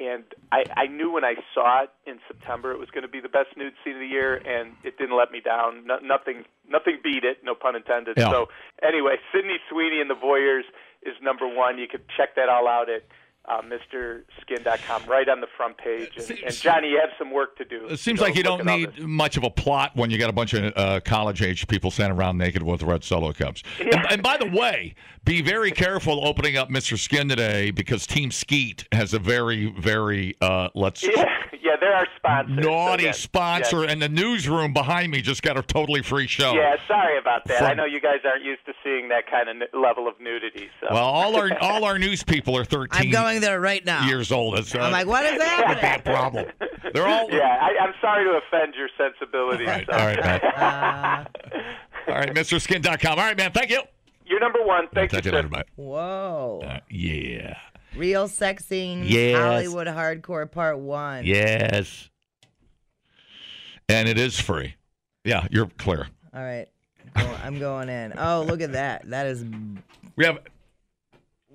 and 0.00 0.24
I, 0.50 0.64
I 0.76 0.86
knew 0.86 1.12
when 1.12 1.24
I 1.24 1.34
saw 1.54 1.84
it 1.84 1.90
in 2.06 2.18
September 2.26 2.72
it 2.72 2.78
was 2.78 2.90
going 2.90 3.02
to 3.02 3.08
be 3.08 3.20
the 3.20 3.28
best 3.28 3.56
nude 3.56 3.74
scene 3.84 3.94
of 3.94 4.00
the 4.00 4.06
year, 4.06 4.34
and 4.34 4.72
it 4.82 4.98
didn't 4.98 5.16
let 5.16 5.30
me 5.30 5.40
down. 5.40 5.86
No, 5.86 5.98
nothing 6.02 6.44
nothing 6.68 6.98
beat 7.04 7.22
it, 7.22 7.44
no 7.44 7.54
pun 7.54 7.76
intended. 7.76 8.16
Yeah. 8.16 8.30
So 8.30 8.48
anyway, 8.82 9.16
Sydney 9.32 9.58
Sweeney 9.70 10.00
and 10.00 10.10
the 10.10 10.16
Voyeurs 10.16 10.66
is 11.02 11.14
number 11.22 11.46
one. 11.46 11.78
You 11.78 11.86
can 11.86 12.00
check 12.16 12.34
that 12.34 12.48
all 12.48 12.66
out 12.66 12.88
at 12.90 13.04
uh, 13.46 13.60
MrSkin.com, 13.62 15.04
right 15.06 15.28
on 15.28 15.40
the 15.40 15.46
front 15.56 15.76
page. 15.78 16.10
And, 16.16 16.38
and 16.44 16.54
Johnny, 16.54 16.88
you 16.90 16.98
have 17.00 17.10
some 17.18 17.30
work 17.32 17.56
to 17.58 17.64
do. 17.64 17.86
It 17.88 17.98
seems 17.98 18.20
So 18.20 18.26
like 18.26 18.36
you 18.36 18.42
don't 18.42 18.64
need 18.64 19.00
much 19.00 19.36
of 19.36 19.44
a 19.44 19.50
plot 19.50 19.92
when 19.94 20.10
you 20.10 20.18
got 20.18 20.30
a 20.30 20.32
bunch 20.32 20.54
of 20.54 20.72
uh, 20.76 21.00
college 21.04 21.42
age 21.42 21.66
people 21.68 21.90
standing 21.90 22.18
around 22.18 22.38
naked 22.38 22.62
with 22.62 22.82
red 22.82 23.04
solo 23.04 23.32
cups. 23.32 23.62
And, 23.80 23.94
and 24.10 24.22
by 24.22 24.36
the 24.36 24.46
way, 24.48 24.94
be 25.24 25.42
very 25.42 25.70
careful 25.70 26.26
opening 26.26 26.56
up 26.56 26.68
Mr. 26.70 26.98
Skin 26.98 27.28
today 27.28 27.70
because 27.70 28.06
Team 28.06 28.30
Skeet 28.30 28.86
has 28.92 29.14
a 29.14 29.18
very, 29.18 29.66
very 29.78 30.34
uh, 30.40 30.68
let's 30.74 31.02
Yeah, 31.02 31.10
yeah, 31.62 31.76
they're 31.80 31.94
our 31.94 32.06
sponsor. 32.16 32.62
so 32.62 32.68
naughty 32.68 33.04
yes, 33.04 33.18
sponsor, 33.20 33.82
yes. 33.82 33.92
and 33.92 34.02
the 34.02 34.08
newsroom 34.08 34.72
behind 34.72 35.10
me 35.12 35.20
just 35.22 35.42
got 35.42 35.56
a 35.56 35.62
totally 35.62 36.02
free 36.02 36.26
show. 36.26 36.52
Yeah, 36.54 36.76
sorry 36.86 37.18
about 37.18 37.44
that. 37.46 37.62
I 37.62 37.74
know 37.74 37.84
you 37.84 38.00
guys 38.00 38.18
aren't 38.24 38.44
used 38.44 38.64
to 38.66 38.72
seeing 38.82 39.08
that 39.08 39.26
kind 39.30 39.48
of 39.48 39.56
n- 39.62 39.80
level 39.80 40.08
of 40.08 40.20
nudity. 40.20 40.68
So. 40.80 40.88
Well, 40.90 41.04
all 41.04 41.36
our 41.36 41.50
all 41.60 41.84
our 41.84 41.98
news 41.98 42.22
people 42.22 42.56
are 42.56 42.64
13 42.64 43.06
I'm 43.06 43.10
going 43.34 43.42
there 43.42 43.60
right 43.60 43.84
now. 43.84 44.06
years 44.06 44.32
old. 44.32 44.58
It's, 44.58 44.74
uh, 44.74 44.78
I'm 44.80 44.92
like, 44.92 45.06
what 45.06 45.24
is 45.24 45.40
happening? 45.42 45.80
bad 45.80 46.04
problem. 46.04 46.46
They're 46.92 47.06
all 47.06 47.28
yeah, 47.30 47.58
I, 47.60 47.84
I'm 47.84 47.94
sorry 48.00 48.24
to 48.24 48.38
offend 48.46 48.74
your 48.74 48.88
sensibilities. 48.96 49.66
All 49.66 49.74
right, 49.74 49.86
so. 49.90 49.98
all 49.98 50.06
right, 50.06 50.24
man. 50.24 50.40
Uh, 50.40 51.24
All 52.08 52.14
right, 52.14 52.34
MrSkin.com. 52.34 53.18
All 53.18 53.24
right, 53.24 53.36
man. 53.36 53.52
Thank 53.52 53.70
you. 53.70 53.82
You're 54.26 54.40
number 54.40 54.62
one. 54.62 54.88
Thank 54.94 55.12
you, 55.12 55.16
Talk 55.18 55.22
to 55.22 55.28
you 55.28 55.32
sir. 55.32 55.36
later. 55.36 55.48
Bye. 55.48 55.64
whoa. 55.76 56.60
Uh, 56.64 56.78
yeah. 56.90 57.56
Real 57.96 58.28
sex 58.28 58.64
scenes. 58.64 59.08
Yes. 59.08 59.38
Hollywood 59.38 59.86
Hardcore 59.86 60.50
Part 60.50 60.78
1. 60.78 61.24
Yes. 61.24 62.10
And 63.88 64.08
it 64.08 64.18
is 64.18 64.38
free. 64.38 64.74
Yeah, 65.24 65.46
you're 65.50 65.66
clear. 65.78 66.08
All 66.34 66.42
right. 66.42 66.66
Go- 67.16 67.36
I'm 67.42 67.58
going 67.58 67.88
in. 67.88 68.14
Oh, 68.18 68.42
look 68.46 68.60
at 68.60 68.72
that. 68.72 69.08
That 69.10 69.26
is. 69.26 69.44
We 70.16 70.24
have 70.24 70.38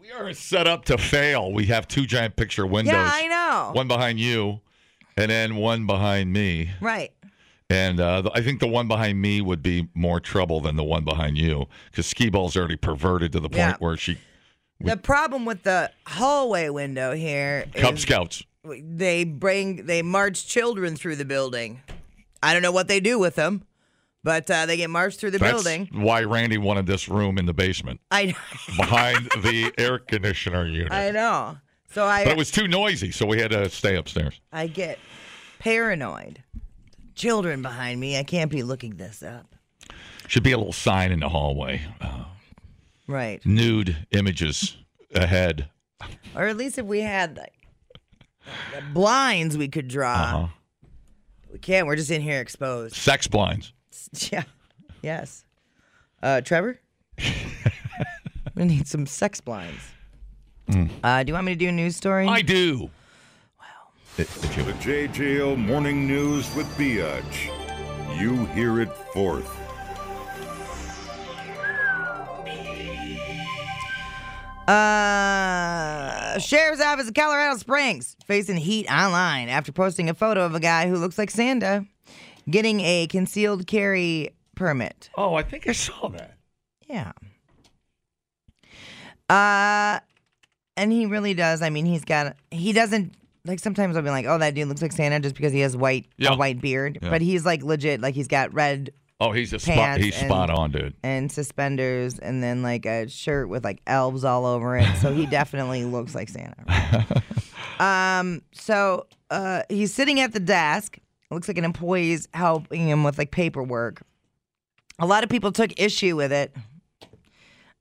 we 0.10 0.16
are 0.16 0.34
set 0.34 0.68
up 0.68 0.86
to 0.86 0.98
fail. 0.98 1.52
We 1.52 1.66
have 1.68 1.88
two 1.88 2.06
giant 2.06 2.36
picture 2.36 2.66
windows. 2.66 2.94
Yeah, 2.94 3.10
I 3.12 3.28
know. 3.28 3.72
One 3.74 3.88
behind 3.88 4.20
you, 4.20 4.62
and 5.18 5.30
then 5.30 5.56
one 5.56 5.86
behind 5.86 6.32
me. 6.34 6.72
Right. 6.82 7.12
And 7.70 8.00
uh, 8.00 8.30
I 8.34 8.42
think 8.42 8.60
the 8.62 8.68
one 8.68 8.88
behind 8.88 9.22
me 9.22 9.42
would 9.42 9.62
be 9.62 9.90
more 9.94 10.20
trouble 10.20 10.60
than 10.60 10.76
the 10.76 10.84
one 10.84 11.04
behind 11.04 11.38
you 11.38 11.68
because 11.92 12.08
Ski 12.08 12.30
Ball's 12.30 12.58
already 12.58 12.76
perverted 12.78 13.32
to 13.34 13.40
the 13.40 13.50
point 13.50 13.58
Yeah. 13.58 13.76
where 13.78 13.96
she 13.96 14.18
The 14.80 14.98
problem 14.98 15.46
with 15.46 15.62
the 15.64 15.92
hallway 16.08 16.70
window 16.70 17.14
here 17.14 17.66
Cub 17.76 18.00
Scouts. 18.00 18.44
they 18.64 19.24
bring 19.24 19.86
they 19.86 20.02
march 20.02 20.48
children 20.48 20.96
through 20.96 21.18
the 21.18 21.26
building. 21.26 21.82
I 22.42 22.54
don't 22.54 22.64
know 22.64 22.72
what 22.72 22.88
they 22.88 23.00
do 23.00 23.20
with 23.20 23.36
them, 23.36 23.64
but 24.24 24.50
uh, 24.52 24.66
they 24.66 24.78
get 24.78 24.90
marched 24.90 25.20
through 25.20 25.32
the 25.32 25.38
That's 25.40 25.54
building. 25.64 25.90
why 25.94 26.24
Randy 26.24 26.58
wanted 26.58 26.86
this 26.86 27.08
room 27.10 27.38
in 27.38 27.46
the 27.46 27.54
basement 27.54 28.00
I 28.12 28.26
know. 28.26 28.34
behind 28.78 29.30
the 29.42 29.72
air 29.78 30.00
conditioner 30.00 30.66
unit. 30.68 30.92
I 30.92 31.12
know. 31.12 31.58
So 31.92 32.06
I 32.06 32.24
but 32.24 32.32
it 32.34 32.38
was 32.38 32.52
too 32.52 32.68
noisy, 32.68 33.12
so 33.12 33.26
we 33.26 33.40
had 33.40 33.52
to 33.52 33.70
stay 33.70 33.96
upstairs. 33.96 34.40
I 34.52 34.68
get 34.68 35.00
paranoid. 35.60 36.44
Children 37.16 37.62
behind 37.62 38.00
me. 38.00 38.18
I 38.18 38.24
can't 38.24 38.52
be 38.52 38.64
looking 38.64 38.96
this 38.96 39.24
up. 39.24 39.56
Should 40.28 40.44
be 40.44 40.52
a 40.52 40.58
little 40.58 40.72
sign 40.74 41.12
in 41.12 41.20
the 41.20 41.30
hallway. 41.30 41.82
Uh, 42.00 42.26
Right. 43.08 43.44
nude 43.46 44.06
images 44.12 44.78
ahead. 45.16 45.68
Or 46.36 46.44
at 46.48 46.56
least 46.58 46.78
if 46.78 46.86
we 46.86 47.02
had 47.02 47.38
like 47.38 47.54
blinds 48.94 49.58
we 49.58 49.68
could 49.68 49.88
draw. 49.88 50.14
Uh-huh. 50.14 50.48
We 51.52 51.58
can't. 51.60 51.88
We're 51.88 51.96
just 51.96 52.12
in 52.12 52.22
here 52.22 52.40
exposed. 52.40 52.96
Sex 52.96 53.28
blinds. 53.28 53.74
Yeah. 54.32 54.44
Yes. 55.02 55.46
Uh, 56.22 56.42
Trevor? 56.42 56.80
we 58.56 58.66
need 58.66 58.88
some 58.88 59.06
sex 59.06 59.40
blinds. 59.40 59.82
Uh, 61.04 61.24
do 61.24 61.30
you 61.30 61.34
want 61.34 61.46
me 61.46 61.54
to 61.54 61.60
do 61.60 61.70
a 61.70 61.72
news 61.72 61.96
story? 61.96 62.28
I 62.28 62.42
do. 62.42 62.90
Wow. 63.60 63.66
The 64.18 64.24
JJO 64.26 65.58
Morning 65.58 66.08
News 66.08 66.54
with 66.56 66.68
Biatch. 66.78 68.20
You 68.20 68.46
hear 68.48 68.82
it 68.82 68.92
fourth. 69.14 69.50
Uh, 74.70 76.38
Sheriff's 76.38 76.82
Office 76.82 77.08
of 77.08 77.16
Colorado 77.16 77.58
Springs 77.58 78.16
facing 78.26 78.58
heat 78.58 78.86
online 78.92 79.50
after 79.50 79.72
posting 79.72 80.10
a 80.10 80.14
photo 80.14 80.46
of 80.46 80.54
a 80.54 80.60
guy 80.60 80.88
who 80.88 80.98
looks 80.98 81.18
like 81.18 81.32
Santa 81.32 81.86
getting 82.50 82.82
a 82.82 83.08
concealed 83.08 83.68
carry 83.68 84.30
permit. 84.56 85.10
Oh, 85.16 85.36
I 85.36 85.44
think 85.44 85.68
I 85.68 85.72
saw 85.74 86.08
that. 86.10 86.38
Yeah. 86.88 87.12
Uh, 89.30 90.00
and 90.76 90.92
he 90.92 91.06
really 91.06 91.34
does. 91.34 91.62
I 91.62 91.70
mean, 91.70 91.86
he's 91.86 92.04
got. 92.06 92.36
He 92.52 92.74
doesn't 92.74 93.14
like. 93.46 93.60
Sometimes 93.60 93.96
I'll 93.96 94.02
be 94.04 94.10
like, 94.10 94.26
"Oh, 94.26 94.38
that 94.38 94.56
dude 94.56 94.68
looks 94.68 94.82
like 94.82 94.92
Santa," 94.92 95.20
just 95.20 95.36
because 95.36 95.54
he 95.54 95.60
has 95.60 95.78
white 95.78 96.08
Yeah. 96.18 96.34
a 96.34 96.38
white 96.38 96.60
beard. 96.62 96.98
Yeah. 97.02 97.10
But 97.10 97.22
he's 97.22 97.46
like 97.46 97.62
legit. 97.64 98.02
Like 98.02 98.16
he's 98.16 98.28
got 98.28 98.54
red 98.54 98.92
Oh, 99.22 99.32
he's 99.34 99.52
a 99.52 99.60
spot. 99.60 100.00
He's 100.00 100.18
and- 100.18 100.28
spot 100.30 100.50
on, 100.50 100.72
dude. 100.72 100.94
and 101.04 101.30
suspenders, 101.30 102.18
and 102.20 102.42
then 102.42 102.64
like 102.64 102.86
a 102.86 103.08
shirt 103.10 103.50
with 103.50 103.64
like 103.66 103.82
elves 103.86 104.24
all 104.24 104.46
over 104.46 104.78
it. 104.78 104.88
So 105.02 105.14
he 105.14 105.26
definitely 105.28 105.84
looks 105.86 106.16
like 106.16 106.30
Santa. 106.30 107.06
um. 107.80 108.42
So 108.54 109.06
uh, 109.30 109.64
he's 109.70 109.94
sitting 109.94 110.20
at 110.22 110.32
the 110.34 110.40
desk. 110.40 110.98
It 111.30 111.34
looks 111.34 111.48
like 111.48 111.58
an 111.58 111.66
employee's 111.66 112.28
helping 112.34 112.88
him 112.88 113.04
with 113.04 113.18
like 113.18 113.32
paperwork. 113.32 114.02
A 114.98 115.06
lot 115.06 115.24
of 115.24 115.30
people 115.30 115.52
took 115.52 115.80
issue 115.80 116.16
with 116.16 116.32
it, 116.32 116.54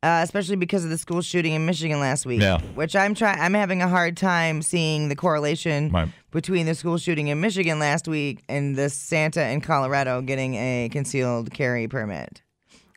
uh, 0.03 0.21
especially 0.23 0.57
because 0.57 0.85
of 0.85 0.91
the 0.91 0.99
school 0.99 1.23
shooting 1.23 1.55
in 1.55 1.65
Michigan 1.67 1.99
last 1.99 2.27
week. 2.27 2.41
Yeah. 2.43 2.61
Which 2.75 2.95
I'm 2.95 3.15
trying. 3.15 3.41
I'm 3.41 3.55
having 3.55 3.83
a 3.83 3.89
hard 3.89 4.17
time 4.17 4.63
seeing 4.63 5.09
the 5.09 5.17
correlation 5.17 5.91
Right. 5.91 6.09
between 6.31 6.67
the 6.67 6.75
school 6.75 6.99
shooting 6.99 7.29
in 7.29 7.41
Michigan 7.41 7.79
last 7.79 8.07
week 8.07 8.45
and 8.49 8.77
the 8.77 8.91
Santa 8.91 9.49
in 9.49 9.61
Colorado 9.63 10.21
getting 10.21 10.55
a 10.55 10.89
concealed 10.93 11.51
carry 11.53 11.89
permit. 11.89 12.43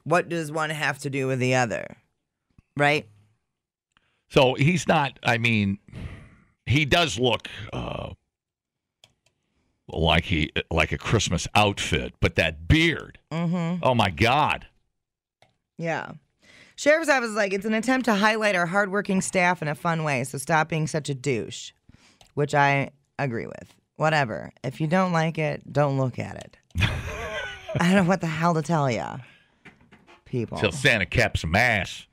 What 0.03 0.29
does 0.29 0.51
one 0.51 0.69
have 0.69 0.99
to 0.99 1.09
do 1.09 1.27
with 1.27 1.39
the 1.39 1.55
other? 1.55 1.95
Right? 2.77 3.07
So 4.29 4.53
he's 4.53 4.87
not. 4.87 5.17
I 5.23 5.37
mean, 5.37 5.77
he 6.65 6.85
does 6.85 7.17
look 7.19 7.47
uh, 7.73 8.09
like 9.91 10.25
he 10.25 10.51
like 10.69 10.91
a 10.91 10.97
Christmas 10.97 11.47
outfit, 11.55 12.13
but 12.19 12.35
that 12.35 12.67
beard. 12.67 13.19
Mm-hmm. 13.31 13.83
Oh 13.83 13.95
my 13.95 14.09
God! 14.09 14.67
Yeah. 15.77 16.11
Sheriff's 16.75 17.09
office 17.09 17.29
is 17.29 17.35
like, 17.35 17.53
it's 17.53 17.65
an 17.65 17.75
attempt 17.75 18.05
to 18.05 18.15
highlight 18.15 18.55
our 18.55 18.65
hardworking 18.65 19.21
staff 19.21 19.61
in 19.61 19.67
a 19.67 19.75
fun 19.75 20.03
way, 20.03 20.23
so 20.23 20.39
stop 20.39 20.67
being 20.67 20.87
such 20.87 21.09
a 21.09 21.13
douche, 21.13 21.73
which 22.33 22.55
I 22.55 22.89
agree 23.19 23.45
with. 23.45 23.75
Whatever. 23.97 24.51
If 24.63 24.81
you 24.81 24.87
don't 24.87 25.11
like 25.11 25.37
it, 25.37 25.61
don't 25.71 25.99
look 25.99 26.17
at 26.17 26.37
it. 26.37 26.57
I 27.79 27.93
don't 27.93 27.95
know 27.97 28.09
what 28.09 28.21
the 28.21 28.27
hell 28.27 28.55
to 28.55 28.63
tell 28.63 28.89
ya. 28.89 29.17
People. 30.25 30.57
Till 30.57 30.71
Santa 30.71 31.05
caps 31.05 31.41
some 31.41 31.53
ass. 31.55 32.07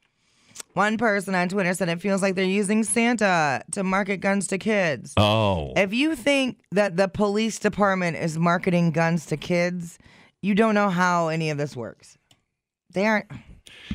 One 0.79 0.97
person 0.97 1.35
on 1.35 1.49
Twitter 1.49 1.75
said 1.75 1.89
it 1.89 2.01
feels 2.01 2.23
like 2.23 2.37
they're 2.37 2.45
using 2.45 2.85
Santa 2.85 3.65
to 3.73 3.83
market 3.83 4.19
guns 4.19 4.47
to 4.47 4.59
kids. 4.59 5.13
Oh, 5.17 5.73
If 5.75 5.93
you 5.93 6.15
think 6.15 6.61
that 6.71 6.97
the 6.97 7.09
police 7.09 7.59
department 7.59 8.17
is 8.17 8.39
marketing 8.39 8.93
guns 8.93 9.27
to 9.27 9.37
kids, 9.37 9.99
you 10.41 10.55
don't 10.55 10.77
know 10.77 10.89
how 10.89 11.29
any 11.29 11.51
of 11.51 11.59
this 11.59 11.75
works. 11.75 12.17
They 12.93 13.07
aren't 13.09 13.27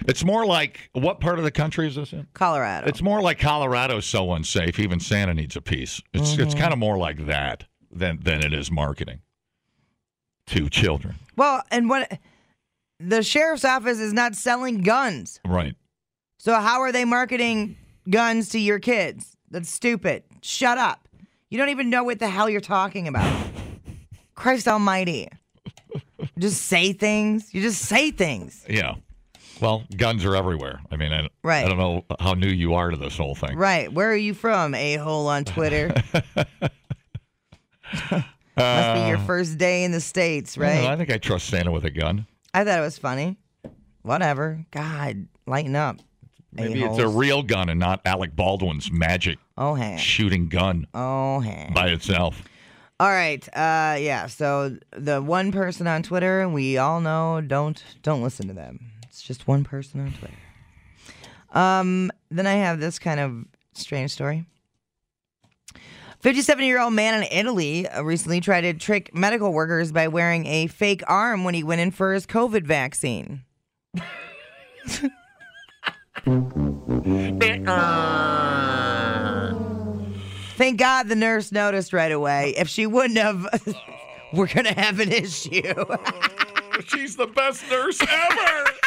it's 0.05 0.25
more 0.25 0.45
like 0.45 0.89
what 0.91 1.21
part 1.21 1.37
of 1.39 1.45
the 1.45 1.51
country 1.51 1.87
is 1.87 1.95
this 1.95 2.11
in? 2.11 2.27
Colorado. 2.33 2.85
It's 2.89 3.01
more 3.01 3.21
like 3.21 3.39
Colorado's 3.39 4.05
so 4.05 4.33
unsafe. 4.33 4.77
Even 4.77 4.99
Santa 4.99 5.33
needs 5.33 5.55
a 5.55 5.61
piece. 5.61 6.01
It's 6.13 6.33
Mm-hmm. 6.33 6.41
it's 6.41 6.53
kind 6.53 6.73
of 6.73 6.79
more 6.79 6.97
like 6.97 7.27
that 7.27 7.63
than 7.93 8.19
than 8.21 8.43
it 8.45 8.51
is 8.53 8.69
marketing 8.69 9.21
to 10.47 10.67
children. 10.69 11.15
well, 11.37 11.63
and 11.71 11.87
what 11.89 12.19
the 12.99 13.23
sheriff's 13.23 13.63
office 13.63 13.99
is 13.99 14.11
not 14.11 14.35
selling 14.35 14.81
guns. 14.81 15.39
Right. 15.47 15.75
So 16.43 16.53
how 16.55 16.81
are 16.81 16.91
they 16.91 17.05
marketing 17.05 17.77
guns 18.09 18.49
to 18.49 18.59
your 18.59 18.77
kids? 18.77 19.37
That's 19.49 19.69
stupid. 19.69 20.23
Shut 20.41 20.77
up. 20.77 21.07
You 21.49 21.57
don't 21.57 21.69
even 21.69 21.89
know 21.89 22.03
what 22.03 22.19
the 22.19 22.27
hell 22.27 22.49
you're 22.49 22.59
talking 22.59 23.07
about. 23.07 23.47
Christ 24.35 24.67
almighty. 24.67 25.29
Just 26.37 26.63
say 26.63 26.91
things. 26.91 27.53
You 27.53 27.61
just 27.61 27.83
say 27.83 28.11
things. 28.11 28.65
Yeah. 28.67 28.95
Well, 29.61 29.85
guns 29.95 30.25
are 30.25 30.35
everywhere. 30.35 30.81
I 30.91 30.97
mean, 30.97 31.13
I, 31.13 31.29
Right. 31.45 31.63
I 31.65 31.69
don't 31.69 31.77
know 31.77 32.03
how 32.19 32.33
new 32.33 32.49
you 32.49 32.73
are 32.73 32.89
to 32.89 32.97
this 32.97 33.15
whole 33.15 33.35
thing. 33.35 33.55
Right. 33.55 33.89
Where 33.93 34.11
are 34.11 34.15
you 34.17 34.33
from, 34.33 34.75
a 34.75 34.97
hole 34.97 35.27
on 35.27 35.45
Twitter? 35.45 35.93
Must 38.11 38.95
be 38.95 39.07
your 39.07 39.19
first 39.19 39.57
day 39.57 39.85
in 39.85 39.93
the 39.93 40.01
States, 40.01 40.57
I 40.57 40.81
know, 40.81 40.87
I 40.89 40.97
think 40.97 41.09
I 41.09 41.19
trust 41.19 41.47
Santa 41.47 41.71
with 41.71 41.85
a 41.85 41.89
gun. 41.89 42.27
I 42.53 42.65
thought 42.65 42.79
it 42.79 42.81
was 42.81 42.97
funny. 42.97 43.37
Whatever. 44.01 44.65
God, 44.71 45.27
lighten 45.47 45.77
up. 45.77 46.01
Maybe 46.55 46.83
it's 46.83 46.99
a 46.99 47.07
real 47.07 47.43
gun 47.43 47.69
and 47.69 47.79
not 47.79 48.01
Alec 48.05 48.35
Baldwin's 48.35 48.91
magic 48.91 49.39
Oh, 49.57 49.75
hey. 49.75 49.97
shooting 49.97 50.47
gun 50.49 50.87
Oh, 50.93 51.39
hey. 51.39 51.69
by 51.73 51.87
itself. 51.89 52.41
All 52.99 53.09
right. 53.09 53.43
Uh, 53.49 53.97
yeah. 53.99 54.27
So 54.27 54.77
the 54.91 55.21
one 55.21 55.51
person 55.51 55.87
on 55.87 56.03
Twitter, 56.03 56.47
we 56.47 56.77
all 56.77 57.01
know, 57.01 57.41
don't 57.41 57.83
don't 58.03 58.21
listen 58.21 58.47
to 58.47 58.53
them. 58.53 58.79
It's 59.03 59.21
just 59.21 59.47
one 59.47 59.63
person 59.63 59.99
on 60.01 60.13
Twitter. 60.13 60.37
Um. 61.51 62.11
Then 62.31 62.47
I 62.47 62.53
have 62.53 62.79
this 62.79 62.97
kind 62.99 63.19
of 63.19 63.45
strange 63.73 64.11
story. 64.11 64.45
57 66.21 66.63
year 66.63 66.79
old 66.79 66.93
man 66.93 67.21
in 67.21 67.27
Italy 67.31 67.87
uh, 67.87 68.01
recently 68.01 68.39
tried 68.39 68.61
to 68.61 68.73
trick 68.73 69.13
medical 69.13 69.51
workers 69.51 69.91
by 69.91 70.07
wearing 70.07 70.45
a 70.45 70.67
fake 70.67 71.03
arm 71.07 71.43
when 71.43 71.53
he 71.53 71.63
went 71.63 71.81
in 71.81 71.91
for 71.91 72.13
his 72.13 72.25
COVID 72.25 72.63
vaccine. 72.65 73.43
Thank 80.55 80.77
God 80.77 81.09
the 81.09 81.15
nurse 81.15 81.51
noticed 81.51 81.91
right 81.91 82.11
away. 82.11 82.53
If 82.57 82.69
she 82.69 82.85
wouldn't 82.85 83.17
have, 83.19 83.45
we're 84.33 84.47
going 84.47 84.65
to 84.65 84.73
have 84.73 84.99
an 85.01 85.11
issue. 85.11 85.61
She's 86.87 87.17
the 87.17 87.27
best 87.27 87.69
nurse 87.69 87.99
ever. 88.01 88.65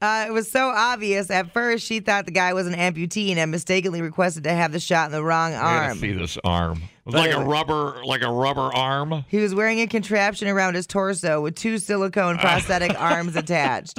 Uh, 0.00 0.26
it 0.28 0.30
was 0.30 0.48
so 0.48 0.68
obvious. 0.68 1.28
At 1.28 1.52
first, 1.52 1.84
she 1.84 1.98
thought 1.98 2.24
the 2.24 2.30
guy 2.30 2.52
was 2.52 2.68
an 2.68 2.74
amputee 2.74 3.30
and 3.30 3.38
had 3.40 3.48
mistakenly 3.48 4.00
requested 4.00 4.44
to 4.44 4.52
have 4.52 4.70
the 4.70 4.78
shot 4.78 5.06
in 5.06 5.10
the 5.10 5.24
wrong 5.24 5.54
I 5.54 5.88
arm. 5.88 5.98
see 5.98 6.12
this 6.12 6.38
arm. 6.44 6.82
It 7.04 7.06
was 7.06 7.14
like 7.16 7.34
a 7.34 7.44
rubber, 7.44 8.00
like 8.04 8.22
a 8.22 8.30
rubber 8.30 8.72
arm. 8.72 9.24
He 9.26 9.38
was 9.38 9.56
wearing 9.56 9.80
a 9.80 9.88
contraption 9.88 10.46
around 10.46 10.76
his 10.76 10.86
torso 10.86 11.40
with 11.40 11.56
two 11.56 11.78
silicone 11.78 12.38
prosthetic 12.38 12.96
arms 12.96 13.34
attached. 13.34 13.98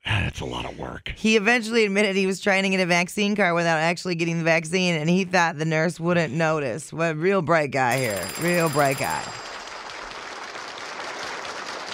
That's 0.04 0.40
a 0.40 0.44
lot 0.44 0.64
of 0.64 0.78
work. 0.78 1.12
He 1.16 1.36
eventually 1.36 1.84
admitted 1.84 2.16
he 2.16 2.26
was 2.26 2.40
trying 2.40 2.62
to 2.64 2.68
get 2.68 2.80
a 2.80 2.86
vaccine 2.86 3.36
card 3.36 3.54
without 3.54 3.78
actually 3.78 4.14
getting 4.14 4.38
the 4.38 4.44
vaccine, 4.44 4.94
and 4.94 5.08
he 5.08 5.24
thought 5.24 5.58
the 5.58 5.64
nurse 5.64 5.98
wouldn't 6.00 6.32
notice. 6.32 6.92
What 6.92 7.12
a 7.12 7.14
real 7.14 7.42
bright 7.42 7.70
guy 7.70 7.98
here. 7.98 8.26
Real 8.40 8.68
bright 8.68 8.98
guy. 8.98 9.22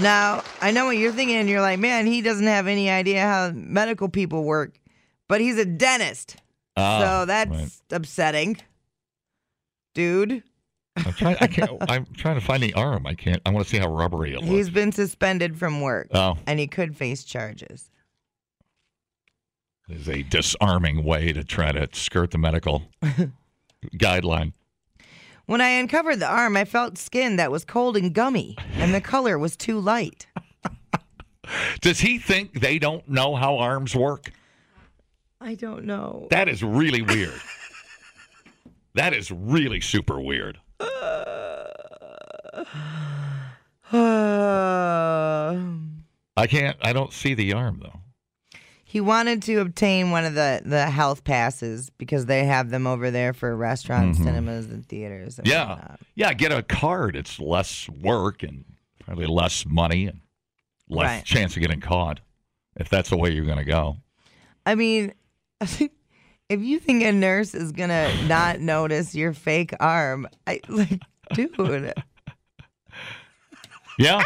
Now, 0.01 0.43
I 0.61 0.73
know 0.73 0.87
what 0.87 0.97
you're 0.97 1.13
thinking, 1.13 1.37
and 1.37 1.49
you're 1.49 1.61
like, 1.61 1.79
man, 1.79 2.07
he 2.07 2.21
doesn't 2.21 2.47
have 2.47 2.67
any 2.67 2.91
idea 2.91 3.23
how 3.23 3.53
medical 3.55 4.09
people 4.09 4.43
work, 4.45 4.75
but 5.29 5.41
he's 5.41 5.57
a 5.57 5.65
dentist. 5.65 6.37
Ah, 6.77 6.99
so 7.01 7.27
that's 7.27 7.51
right. 7.51 7.71
upsetting. 7.93 8.57
Dude, 9.95 10.43
I'm 10.97 11.13
trying. 11.13 11.37
I 11.41 11.47
can't. 11.47 11.71
I'm 11.89 12.07
trying 12.07 12.35
to 12.35 12.45
find 12.45 12.61
the 12.61 12.75
arm. 12.75 13.07
I 13.07 13.15
can't. 13.15 13.41
I 13.47 13.51
want 13.51 13.65
to 13.65 13.71
see 13.71 13.79
how 13.79 13.89
rubbery 13.89 14.33
it 14.33 14.41
looks. 14.41 14.49
he's 14.49 14.71
been 14.71 14.91
suspended 14.91 15.57
from 15.57 15.81
work, 15.81 16.09
oh, 16.13 16.37
and 16.49 16.59
he 16.59 16.67
could 16.67 16.97
face 16.97 17.23
charges. 17.23 17.91
It 19.89 19.97
is 20.01 20.09
a 20.09 20.23
disarming 20.23 21.05
way 21.05 21.33
to 21.33 21.45
try 21.45 21.73
to 21.73 21.89
skirt 21.93 22.31
the 22.31 22.39
medical 22.39 22.83
guideline. 23.97 24.53
When 25.47 25.61
I 25.61 25.69
uncovered 25.71 26.21
the 26.21 26.27
arm, 26.27 26.57
I 26.57 26.65
felt 26.65 26.97
skin 26.97 27.37
that 27.37 27.51
was 27.51 27.65
cold 27.65 27.97
and 27.97 28.15
gummy, 28.15 28.57
and 28.75 28.95
the 28.95 29.01
color 29.01 29.39
was 29.39 29.57
too 29.57 29.79
light. 29.79 30.27
Does 31.83 32.01
he 32.01 32.19
think 32.19 32.61
they 32.61 32.79
don't 32.79 33.07
know 33.09 33.37
how 33.37 33.59
arms 33.59 33.95
work? 33.95 34.33
I 35.41 35.55
don't 35.55 35.85
know. 35.85 36.29
That 36.31 36.49
is 36.49 36.63
really 36.63 37.03
weird. 37.03 37.39
that 38.95 39.13
is 39.13 39.31
really 39.31 39.83
super 39.83 40.19
weird. 40.19 40.59
I 46.37 46.47
can't. 46.49 46.77
I 46.81 46.93
don't 46.93 47.13
see 47.13 47.35
the 47.35 47.53
arm 47.53 47.81
though. 47.83 48.01
He 48.95 49.01
wanted 49.01 49.43
to 49.43 49.57
obtain 49.57 50.13
one 50.13 50.25
of 50.25 50.35
the, 50.35 50.63
the 50.65 50.87
health 50.89 51.25
passes 51.25 51.91
because 51.99 52.27
they 52.27 52.45
have 52.45 52.71
them 52.71 52.87
over 52.87 53.11
there 53.11 53.33
for 53.33 53.57
restaurants, 53.57 54.19
cinemas, 54.19 54.67
and 54.67 54.87
theaters. 54.89 55.37
And 55.37 55.49
Mm-hmm. 55.49 55.53
Yeah, 55.53 55.69
whatnot. 55.71 56.01
yeah. 56.15 56.33
Get 56.33 56.53
a 56.53 56.63
card. 56.63 57.17
It's 57.17 57.41
less 57.41 57.89
work 57.89 58.45
and 58.45 58.65
probably 59.05 59.27
less 59.27 59.67
money 59.67 60.07
and 60.07 60.21
less 60.89 61.09
Right. 61.09 61.25
chance 61.25 61.57
of 61.57 61.63
getting 61.63 61.81
caught. 61.81 62.21
If 62.77 62.89
that's 62.89 63.11
the 63.11 63.17
way 63.17 63.31
you're 63.33 63.45
going 63.47 63.59
to 63.59 63.65
go. 63.65 63.97
I 64.65 64.77
mean, 64.77 65.13
if 65.61 65.81
you 66.49 66.79
think 66.79 67.03
a 67.03 67.11
nurse 67.11 67.53
is 67.53 67.73
gonna 67.73 68.13
not 68.29 68.61
notice 68.75 69.13
your 69.13 69.33
fake 69.33 69.75
arm, 69.81 70.29
I 70.47 70.61
like, 70.69 71.01
dude. 71.35 71.93
Yeah. 73.99 74.25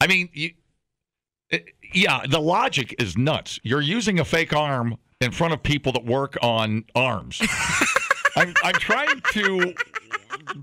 I 0.00 0.06
mean, 0.08 0.28
you, 0.32 0.50
yeah, 1.92 2.22
the 2.28 2.40
logic 2.40 2.94
is 2.98 3.16
nuts. 3.16 3.60
You're 3.62 3.80
using 3.80 4.18
a 4.18 4.24
fake 4.24 4.52
arm 4.52 4.96
in 5.20 5.30
front 5.30 5.54
of 5.54 5.62
people 5.62 5.92
that 5.92 6.04
work 6.04 6.36
on 6.42 6.84
arms. 6.94 7.40
I'm, 8.36 8.54
I'm 8.62 8.74
trying 8.74 9.20
to 9.32 9.74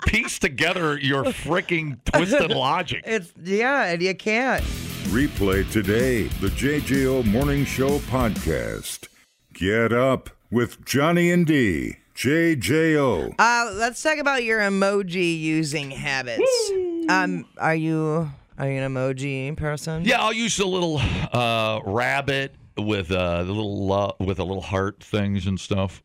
piece 0.05 0.39
together 0.39 0.97
your 0.97 1.23
freaking 1.23 1.99
twisted 2.05 2.51
logic. 2.51 3.03
It's 3.05 3.33
yeah, 3.43 3.85
and 3.85 4.01
you 4.01 4.15
can't. 4.15 4.63
Replay 5.09 5.69
today 5.71 6.23
the 6.23 6.47
JJO 6.47 7.25
Morning 7.25 7.65
Show 7.65 7.99
podcast. 7.99 9.07
Get 9.53 9.91
up 9.93 10.29
with 10.49 10.83
Johnny 10.85 11.31
and 11.31 11.45
D. 11.45 11.97
JJO. 12.15 13.35
Uh, 13.39 13.71
let's 13.73 14.01
talk 14.01 14.19
about 14.19 14.43
your 14.43 14.59
emoji 14.59 15.39
using 15.39 15.89
habits. 15.91 16.71
Um, 17.09 17.45
are 17.57 17.75
you 17.75 18.31
are 18.67 18.71
you 18.71 18.81
an 18.81 18.93
emoji 18.93 19.55
person? 19.57 20.03
Yeah, 20.05 20.21
I'll 20.21 20.33
use 20.33 20.57
the 20.57 20.65
little 20.65 20.99
uh, 21.33 21.81
rabbit 21.85 22.55
with 22.77 23.11
uh, 23.11 23.43
the 23.43 23.51
little 23.51 23.91
uh, 23.91 24.11
with 24.19 24.37
the 24.37 24.45
little 24.45 24.61
heart 24.61 25.03
things 25.03 25.45
and 25.47 25.59
stuff. 25.59 26.01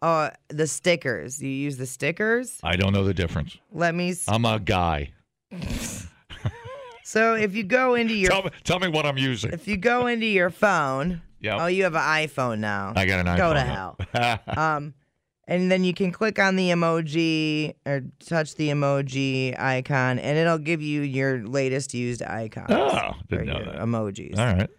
Oh, 0.00 0.30
the 0.48 0.66
stickers. 0.66 1.42
You 1.42 1.48
use 1.50 1.76
the 1.76 1.86
stickers. 1.86 2.60
I 2.62 2.76
don't 2.76 2.92
know 2.92 3.04
the 3.04 3.14
difference. 3.14 3.56
Let 3.72 3.94
me. 3.94 4.10
s- 4.10 4.24
I'm 4.28 4.44
a 4.44 4.58
guy. 4.60 5.10
So 7.04 7.34
if 7.34 7.54
you 7.54 7.62
go 7.64 7.94
into 7.94 8.12
your 8.14 8.30
Tell 8.30 8.42
me, 8.42 8.50
tell 8.64 8.78
me 8.80 8.88
what 8.88 9.06
I'm 9.06 9.16
using. 9.16 9.52
if 9.52 9.66
you 9.66 9.78
go 9.78 10.06
into 10.08 10.26
your 10.26 10.50
phone. 10.50 11.22
Yep. 11.40 11.56
Oh, 11.60 11.66
you 11.66 11.84
have 11.84 11.94
an 11.94 12.02
iPhone 12.02 12.58
now. 12.58 12.92
I 12.96 13.06
got 13.06 13.20
an 13.20 13.26
iPhone. 13.26 13.36
Go 13.38 13.54
to 13.54 13.64
now. 13.64 13.96
hell. 14.12 14.58
um, 14.58 14.94
and 15.48 15.72
then 15.72 15.82
you 15.82 15.94
can 15.94 16.12
click 16.12 16.38
on 16.38 16.56
the 16.56 16.68
emoji 16.68 17.74
or 17.86 18.02
touch 18.24 18.54
the 18.54 18.68
emoji 18.68 19.58
icon, 19.58 20.18
and 20.18 20.38
it'll 20.38 20.58
give 20.58 20.82
you 20.82 21.00
your 21.00 21.42
latest 21.44 21.94
used 21.94 22.22
icons. 22.22 22.66
Oh, 22.70 23.14
didn't 23.28 23.46
know 23.46 23.64
that. 23.64 23.80
Emojis. 23.80 24.38
All 24.38 24.44
right. 24.44 24.70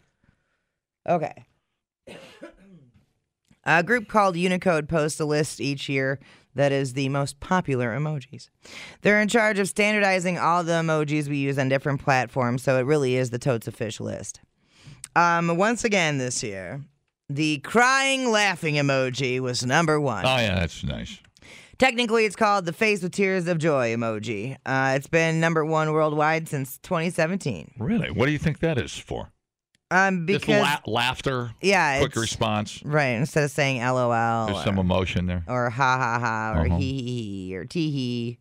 Okay. 1.10 1.46
A 3.66 3.84
group 3.84 4.08
called 4.08 4.38
Unicode 4.38 4.88
posts 4.88 5.20
a 5.20 5.26
list 5.26 5.60
each 5.60 5.90
year 5.90 6.20
that 6.56 6.72
is 6.72 6.94
the 6.94 7.10
most 7.10 7.40
popular 7.40 7.90
emojis. 7.90 8.50
They're 9.02 9.22
in 9.22 9.28
charge 9.28 9.60
of 9.60 9.68
standardizing 9.68 10.38
all 10.38 10.64
the 10.64 10.74
emojis 10.74 11.28
we 11.28 11.38
use 11.38 11.58
on 11.58 11.70
different 11.70 12.02
platforms, 12.02 12.64
so 12.64 12.78
it 12.78 12.86
really 12.86 13.16
is 13.16 13.32
the 13.32 13.40
totes 13.40 13.68
official 13.68 14.06
list. 14.06 14.40
Um, 15.16 15.58
once 15.58 15.84
again 15.84 16.20
this 16.20 16.44
year, 16.44 16.82
the 17.30 17.60
crying 17.60 18.32
laughing 18.32 18.76
emoji 18.76 19.39
was 19.39 19.65
number 19.65 20.00
one. 20.00 20.26
Oh 20.26 20.38
yeah, 20.38 20.56
that's 20.60 20.84
nice. 20.84 21.20
Technically, 21.78 22.26
it's 22.26 22.36
called 22.36 22.65
the 22.65 22.74
face 22.74 23.02
with 23.02 23.13
tears 23.13 23.48
of 23.48 23.58
joy 23.58 23.96
emoji. 23.96 24.58
Uh, 24.65 24.94
it's 24.98 25.08
been 25.08 25.39
number 25.39 25.63
one 25.63 25.92
worldwide 25.94 26.50
since 26.50 26.78
2017. 26.80 27.72
Really? 27.80 28.12
What 28.12 28.26
do 28.26 28.32
you 28.34 28.38
think 28.38 28.60
that 28.60 28.78
is 28.78 28.98
for? 28.98 29.32
Um, 29.92 30.28
Just 30.28 30.42
because 30.42 30.62
la- 30.62 30.92
laughter. 30.94 31.52
yeah, 31.62 32.00
Quick 32.00 32.15
response. 32.18 32.84
right 32.84 33.12
instead 33.15 33.46
of 33.46 33.52
saying 33.52 33.82
LOL. 33.82 34.48
There's 34.48 34.60
or- 34.60 34.63
some 34.63 34.78
emotion 34.78 35.26
there. 35.26 35.44
or 35.48 35.70
ha 35.70 35.98
ha 35.98 36.20
ha 36.20 36.60
or 36.60 36.65
Uh-huh. 36.68 36.78
hee 36.78 37.02
hee 37.02 37.48
hee 37.48 37.56
or 37.56 37.65
tee 37.65 37.89
hee. 37.92 38.39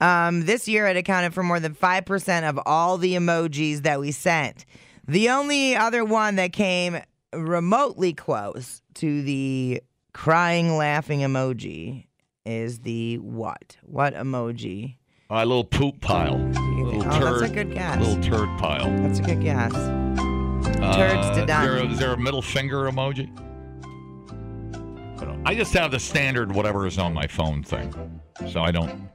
Um, 0.00 0.44
this 0.44 0.68
year, 0.68 0.86
it 0.86 0.96
accounted 0.96 1.34
for 1.34 1.42
more 1.42 1.58
than 1.60 1.74
5% 1.74 2.48
of 2.48 2.58
all 2.66 2.98
the 2.98 3.14
emojis 3.14 3.82
that 3.82 3.98
we 4.00 4.10
sent. 4.12 4.64
The 5.06 5.30
only 5.30 5.74
other 5.74 6.04
one 6.04 6.36
that 6.36 6.52
came 6.52 7.00
remotely 7.34 8.12
close 8.12 8.82
to 8.94 9.22
the 9.22 9.82
crying, 10.12 10.76
laughing 10.76 11.20
emoji 11.20 12.06
is 12.44 12.80
the 12.80 13.16
what? 13.18 13.76
What 13.82 14.14
emoji? 14.14 14.96
A 15.30 15.44
little 15.44 15.64
poop 15.64 16.00
pile. 16.00 16.38
Little? 16.38 17.02
Oh, 17.06 17.18
turd. 17.20 17.40
that's 17.40 17.42
a 17.52 17.54
good 17.54 17.74
guess. 17.74 18.00
Little 18.00 18.22
turd 18.22 18.58
pile. 18.58 18.90
That's 19.02 19.18
a 19.18 19.22
good 19.22 19.42
guess. 19.42 19.74
Uh, 19.74 20.96
Turds 20.96 21.26
to 21.36 21.40
Is 21.42 21.46
there, 21.46 21.46
done. 21.46 21.90
is 21.90 21.98
there 21.98 22.12
a 22.12 22.16
middle 22.18 22.40
finger 22.42 22.90
emoji? 22.90 23.28
I, 25.46 25.50
I 25.50 25.54
just 25.54 25.72
have 25.74 25.90
the 25.90 25.98
standard 26.00 26.52
whatever 26.52 26.86
is 26.86 26.98
on 26.98 27.12
my 27.12 27.26
phone 27.26 27.62
thing, 27.62 27.92
so 28.50 28.62
I 28.62 28.70
don't 28.70 29.08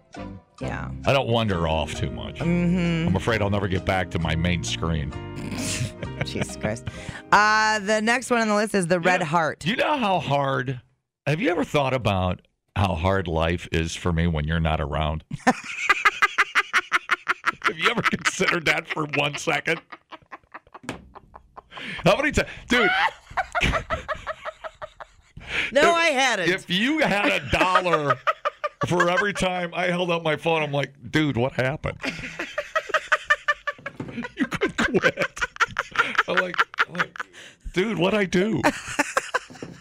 Yeah. 0.63 0.89
I 1.05 1.11
don't 1.11 1.27
wander 1.27 1.67
off 1.67 1.93
too 1.93 2.09
much. 2.09 2.39
Mm-hmm. 2.39 3.09
I'm 3.09 3.15
afraid 3.15 3.41
I'll 3.41 3.49
never 3.49 3.67
get 3.67 3.83
back 3.83 4.09
to 4.11 4.19
my 4.19 4.33
main 4.35 4.63
screen. 4.63 5.11
Jesus 6.25 6.55
Christ. 6.55 6.87
Uh, 7.33 7.79
the 7.79 8.01
next 8.01 8.29
one 8.29 8.39
on 8.39 8.47
the 8.47 8.55
list 8.55 8.73
is 8.73 8.87
the 8.87 8.99
red 8.99 9.21
heart. 9.21 9.59
Do 9.59 9.69
you 9.69 9.75
know 9.75 9.97
how 9.97 10.19
hard? 10.19 10.79
Have 11.27 11.41
you 11.41 11.49
ever 11.49 11.65
thought 11.65 11.93
about 11.93 12.47
how 12.77 12.95
hard 12.95 13.27
life 13.27 13.67
is 13.73 13.93
for 13.93 14.13
me 14.13 14.25
when 14.27 14.45
you're 14.45 14.61
not 14.61 14.79
around? 14.79 15.25
have 15.45 15.57
you 17.77 17.89
ever 17.89 18.01
considered 18.01 18.65
that 18.65 18.87
for 18.87 19.05
one 19.15 19.35
second? 19.35 19.81
How 22.05 22.15
many 22.15 22.31
times, 22.31 22.49
dude? 22.69 22.89
No, 25.71 25.93
I 25.93 26.07
hadn't. 26.07 26.49
If 26.49 26.69
you 26.69 26.99
had 26.99 27.31
a 27.31 27.49
dollar 27.51 28.17
for 28.87 29.09
every 29.09 29.33
time 29.33 29.71
I 29.73 29.85
held 29.87 30.11
up 30.11 30.23
my 30.23 30.35
phone, 30.35 30.61
I'm 30.63 30.71
like, 30.71 30.93
dude, 31.11 31.37
what 31.37 31.53
happened? 31.53 31.97
you 34.35 34.45
could 34.45 34.77
quit. 34.77 35.39
I'm 36.27 36.35
like, 36.37 36.55
I'm 36.87 36.93
like 36.95 37.17
dude, 37.73 37.97
what 37.97 38.13
I 38.13 38.25
do? 38.25 38.61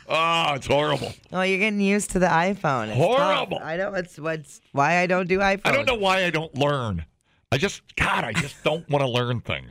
Ah, 0.08 0.54
it's 0.54 0.66
horrible. 0.66 1.12
Oh, 1.32 1.40
you're 1.42 1.58
getting 1.58 1.80
used 1.80 2.10
to 2.10 2.18
the 2.18 2.26
iPhone. 2.26 2.88
It's 2.88 2.96
Horrible. 2.96 3.58
tough. 3.58 3.66
I 3.66 3.76
know 3.78 3.94
it's 3.94 4.18
what's 4.18 4.60
why 4.72 4.98
I 4.98 5.06
don't 5.06 5.26
do 5.26 5.38
iPhone. 5.38 5.60
I 5.64 5.72
don't 5.72 5.86
know 5.86 5.94
why 5.94 6.24
I 6.24 6.30
don't 6.30 6.54
learn. 6.56 7.06
I 7.50 7.56
just, 7.58 7.82
God, 7.96 8.24
I 8.24 8.32
just 8.32 8.62
don't 8.62 8.88
want 8.90 9.02
to 9.02 9.08
learn 9.08 9.40
things. 9.40 9.70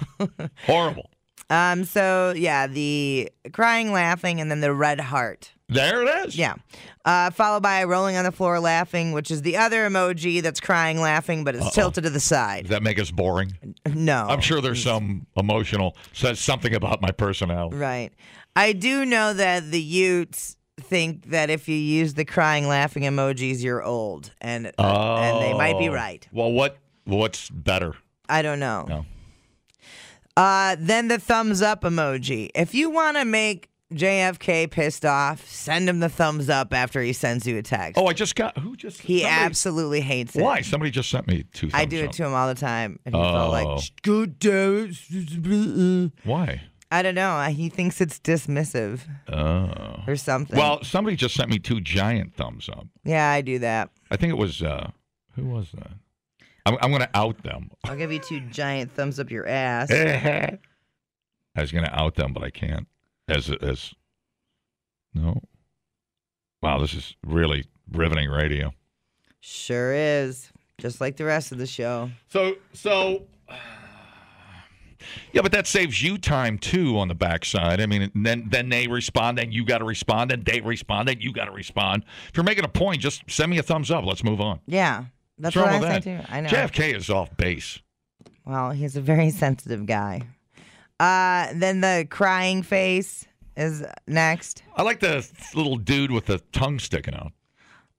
Horrible. 0.65 1.09
Um. 1.49 1.83
So 1.83 2.33
yeah, 2.33 2.65
the 2.67 3.29
crying, 3.51 3.91
laughing, 3.91 4.39
and 4.39 4.49
then 4.49 4.61
the 4.61 4.73
red 4.73 5.01
heart. 5.01 5.51
There 5.71 6.03
it 6.03 6.27
is. 6.27 6.35
Yeah. 6.35 6.55
Uh, 7.05 7.31
followed 7.31 7.63
by 7.63 7.83
rolling 7.85 8.17
on 8.17 8.25
the 8.25 8.31
floor, 8.31 8.59
laughing, 8.59 9.13
which 9.13 9.31
is 9.31 9.41
the 9.41 9.57
other 9.57 9.89
emoji 9.89 10.41
that's 10.41 10.59
crying, 10.59 10.99
laughing, 10.99 11.43
but 11.43 11.55
it's 11.55 11.73
tilted 11.73 12.03
to 12.03 12.09
the 12.09 12.19
side. 12.19 12.63
Does 12.65 12.71
that 12.71 12.83
make 12.83 12.99
us 12.99 13.09
boring? 13.09 13.55
No. 13.85 14.25
I'm 14.27 14.41
sure 14.41 14.59
there's 14.61 14.83
some 14.83 15.25
emotional, 15.37 15.95
says 16.13 16.39
something 16.39 16.75
about 16.75 17.01
my 17.01 17.11
personality. 17.11 17.77
Right. 17.77 18.11
I 18.55 18.73
do 18.73 19.05
know 19.05 19.33
that 19.33 19.71
the 19.71 19.81
Utes 19.81 20.57
think 20.79 21.29
that 21.29 21.49
if 21.49 21.69
you 21.69 21.75
use 21.75 22.15
the 22.15 22.25
crying, 22.25 22.67
laughing 22.67 23.03
emojis, 23.03 23.63
you're 23.63 23.81
old, 23.83 24.31
and 24.41 24.71
Oh. 24.77 25.15
and 25.15 25.41
they 25.41 25.53
might 25.53 25.79
be 25.79 25.87
right. 25.89 26.27
Well, 26.33 26.51
what 26.51 26.77
what's 27.05 27.49
better? 27.49 27.95
I 28.27 28.41
don't 28.41 28.59
know. 28.59 28.85
No. 28.89 29.05
Uh, 30.37 30.75
then 30.79 31.07
the 31.07 31.17
thumbs 31.19 31.61
up 31.61 31.81
emoji. 31.83 32.49
If 32.55 32.73
you 32.73 32.89
want 32.89 33.17
to 33.17 33.25
make 33.25 33.69
JFK 33.91 34.69
pissed 34.71 35.05
off, 35.05 35.45
send 35.47 35.87
him 35.89 35.99
the 35.99 36.09
thumbs 36.09 36.49
up 36.49 36.73
after 36.73 37.01
he 37.01 37.13
sends 37.13 37.45
you 37.45 37.57
a 37.57 37.61
text. 37.61 37.99
Oh, 38.01 38.07
I 38.07 38.13
just 38.13 38.35
got 38.35 38.57
who 38.57 38.75
just 38.75 39.01
he 39.01 39.19
somebody- 39.19 39.43
absolutely 39.45 40.01
hates 40.01 40.35
it. 40.35 40.41
Why? 40.41 40.61
Somebody 40.61 40.91
just 40.91 41.09
sent 41.09 41.27
me 41.27 41.43
two. 41.53 41.69
I 41.73 41.85
do 41.85 41.99
it 42.03 42.05
up. 42.07 42.11
to 42.13 42.25
him 42.25 42.33
all 42.33 42.47
the 42.47 42.55
time, 42.59 42.99
and 43.05 43.15
he 43.15 43.21
felt 43.21 43.47
Oh. 43.47 43.51
like, 43.51 43.83
"Good 44.01 44.39
damn. 44.39 46.11
Why? 46.23 46.61
I 46.93 47.01
don't 47.03 47.15
know. 47.15 47.41
He 47.43 47.69
thinks 47.69 48.01
it's 48.01 48.19
dismissive 48.19 49.01
Oh. 49.31 50.03
or 50.07 50.15
something. 50.17 50.57
Well, 50.57 50.83
somebody 50.83 51.15
just 51.15 51.35
sent 51.35 51.49
me 51.49 51.57
two 51.59 51.79
giant 51.79 52.33
thumbs 52.35 52.67
up. 52.67 52.85
yeah, 53.05 53.29
I 53.29 53.41
do 53.41 53.59
that. 53.59 53.89
I 54.09 54.17
think 54.17 54.31
it 54.31 54.37
was 54.37 54.61
uh 54.61 54.91
who 55.35 55.45
was 55.45 55.71
that? 55.71 55.91
I'm, 56.65 56.77
I'm 56.81 56.91
going 56.91 57.01
to 57.01 57.09
out 57.17 57.41
them. 57.43 57.71
I'll 57.85 57.95
give 57.95 58.11
you 58.11 58.19
two 58.19 58.39
giant 58.51 58.91
thumbs 58.91 59.19
up 59.19 59.31
your 59.31 59.47
ass. 59.49 59.89
I 59.91 60.59
was 61.55 61.71
going 61.71 61.85
to 61.85 61.95
out 61.99 62.15
them, 62.15 62.33
but 62.33 62.43
I 62.43 62.49
can't. 62.51 62.87
As 63.27 63.49
as 63.61 63.93
no. 65.13 65.41
Wow, 66.61 66.79
this 66.79 66.93
is 66.93 67.15
really 67.25 67.65
riveting 67.91 68.29
radio. 68.29 68.71
Sure 69.39 69.93
is. 69.93 70.51
Just 70.77 71.01
like 71.01 71.17
the 71.17 71.25
rest 71.25 71.51
of 71.51 71.57
the 71.57 71.67
show. 71.67 72.09
So 72.29 72.55
so. 72.73 73.23
Yeah, 75.33 75.41
but 75.41 75.51
that 75.53 75.65
saves 75.65 76.01
you 76.03 76.17
time 76.19 76.59
too 76.59 76.99
on 76.99 77.07
the 77.07 77.15
backside. 77.15 77.81
I 77.81 77.87
mean, 77.87 78.11
then 78.13 78.47
then 78.49 78.69
they 78.69 78.87
respond, 78.87 79.39
and 79.39 79.51
you 79.51 79.65
got 79.65 79.79
to 79.79 79.83
respond, 79.83 80.31
and 80.31 80.45
they 80.45 80.61
respond, 80.61 81.09
and 81.09 81.21
you 81.21 81.33
got 81.33 81.45
to 81.45 81.51
respond. 81.51 82.03
If 82.29 82.37
you're 82.37 82.43
making 82.43 82.65
a 82.65 82.69
point, 82.69 83.01
just 83.01 83.23
send 83.27 83.49
me 83.49 83.57
a 83.57 83.63
thumbs 83.63 83.89
up. 83.89 84.05
Let's 84.05 84.23
move 84.23 84.39
on. 84.39 84.59
Yeah, 84.67 85.05
that's 85.39 85.55
What's 85.55 85.71
what 85.73 85.83
I 85.83 85.99
say 85.99 85.99
that? 85.99 86.03
too. 86.27 86.33
I 86.33 86.41
know. 86.41 86.49
JFK 86.49 86.95
is 86.95 87.09
off 87.09 87.35
base. 87.35 87.79
Well, 88.45 88.69
he's 88.71 88.95
a 88.95 89.01
very 89.01 89.29
sensitive 89.43 89.87
guy. 89.87 90.21
Uh, 91.01 91.47
then 91.55 91.81
the 91.81 92.05
crying 92.09 92.61
face 92.63 93.25
is 93.57 93.83
next. 94.07 94.61
I 94.75 94.83
like 94.83 94.99
the 94.99 95.27
little 95.55 95.77
dude 95.77 96.11
with 96.11 96.27
the 96.27 96.39
tongue 96.51 96.79
sticking 96.79 97.13
out. 97.15 97.31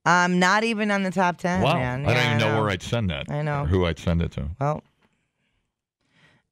Um, 0.04 0.38
not 0.38 0.64
even 0.64 0.90
on 0.90 1.02
the 1.02 1.10
top 1.10 1.38
ten. 1.38 1.62
wow, 1.62 1.74
man. 1.74 2.04
I 2.06 2.08
don't 2.08 2.16
Yeah, 2.16 2.26
even 2.26 2.38
know, 2.38 2.54
know 2.54 2.60
where 2.60 2.70
I'd 2.70 2.82
send 2.82 3.10
that. 3.10 3.30
I 3.30 3.42
know. 3.42 3.62
or 3.62 3.66
who 3.66 3.86
I'd 3.86 3.98
send 3.98 4.22
it 4.22 4.32
to. 4.32 4.48
Well, 4.60 4.82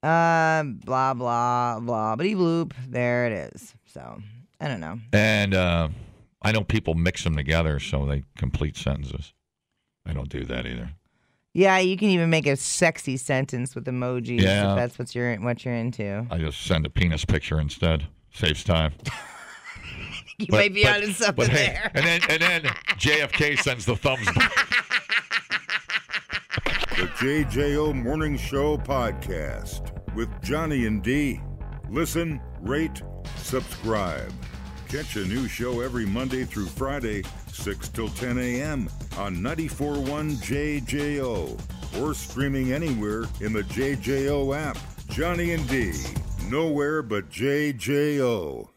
uh, 0.03 0.63
blah 0.65 1.15
blah 1.15 1.81
blah, 1.81 2.17
bitty 2.17 2.35
bloop. 2.35 2.73
There 2.89 3.27
it 3.27 3.33
is. 3.55 3.75
So 3.87 4.21
I 4.61 4.69
don't 4.69 4.81
know. 4.81 4.99
And 5.13 5.55
uh, 5.55 5.89
I 6.43 6.53
know 6.53 6.63
people 6.65 6.95
mix 6.95 7.25
them 7.25 7.37
together 7.37 7.79
so 7.81 8.07
they 8.07 8.23
complete 8.37 8.77
sentences. 8.77 9.33
I 10.07 10.13
don't 10.13 10.29
do 10.29 10.45
that 10.45 10.67
either. 10.67 10.91
Yeah, 11.53 11.79
you 11.79 11.97
can 11.97 12.09
even 12.11 12.31
make 12.31 12.47
a 12.47 12.57
sexy 12.57 13.17
sentence 13.17 13.75
with 13.75 13.85
emojis 13.87 14.41
Yeah. 14.41 14.71
if 14.73 14.77
that's 14.77 14.99
what 14.99 15.15
you're 15.15 15.35
what 15.37 15.65
you're 15.65 15.75
into. 15.75 16.27
I 16.31 16.39
just 16.39 16.63
send 16.63 16.87
a 16.87 16.91
penis 16.91 17.25
picture 17.25 17.59
instead. 17.61 18.07
Saves 18.33 18.65
time. 18.65 18.93
You 20.39 20.47
But- 20.49 20.57
might 20.57 20.73
be 20.75 20.85
but- 20.85 20.95
onto 21.03 21.13
something 21.13 21.35
but 21.37 21.49
hey, 21.49 21.67
there. 21.67 21.91
And 21.95 22.07
then 22.07 22.21
and 22.31 22.41
then 22.41 22.63
JFK 22.97 23.59
sends 23.63 23.85
the 23.85 23.95
thumbs. 23.95 24.25
back. 24.25 24.51
JJO 27.19 27.93
Morning 28.03 28.39
Show 28.39 28.79
podcast 28.79 29.91
with 30.15 30.31
Johnny 30.43 30.87
and 30.87 31.03
D. 31.03 31.41
Listen, 31.91 32.41
rate, 32.63 33.03
subscribe. 33.37 34.33
Catch 34.89 35.17
a 35.17 35.27
new 35.27 35.47
show 35.47 35.81
every 35.83 36.07
Monday 36.07 36.45
through 36.45 36.67
Friday, 36.69 37.23
6 37.61 37.89
till 37.91 38.09
10 38.09 38.39
a.m. 38.39 38.89
on 39.19 39.37
94.1 39.37 40.37
JJO 40.39 42.01
or 42.01 42.15
streaming 42.15 42.73
anywhere 42.73 43.25
in 43.41 43.53
the 43.53 43.63
JJO 43.65 44.57
app. 44.57 44.79
Johnny 45.09 45.53
and 45.53 45.69
D, 45.69 45.93
nowhere 46.49 47.03
but 47.03 47.29
JJO. 47.29 48.69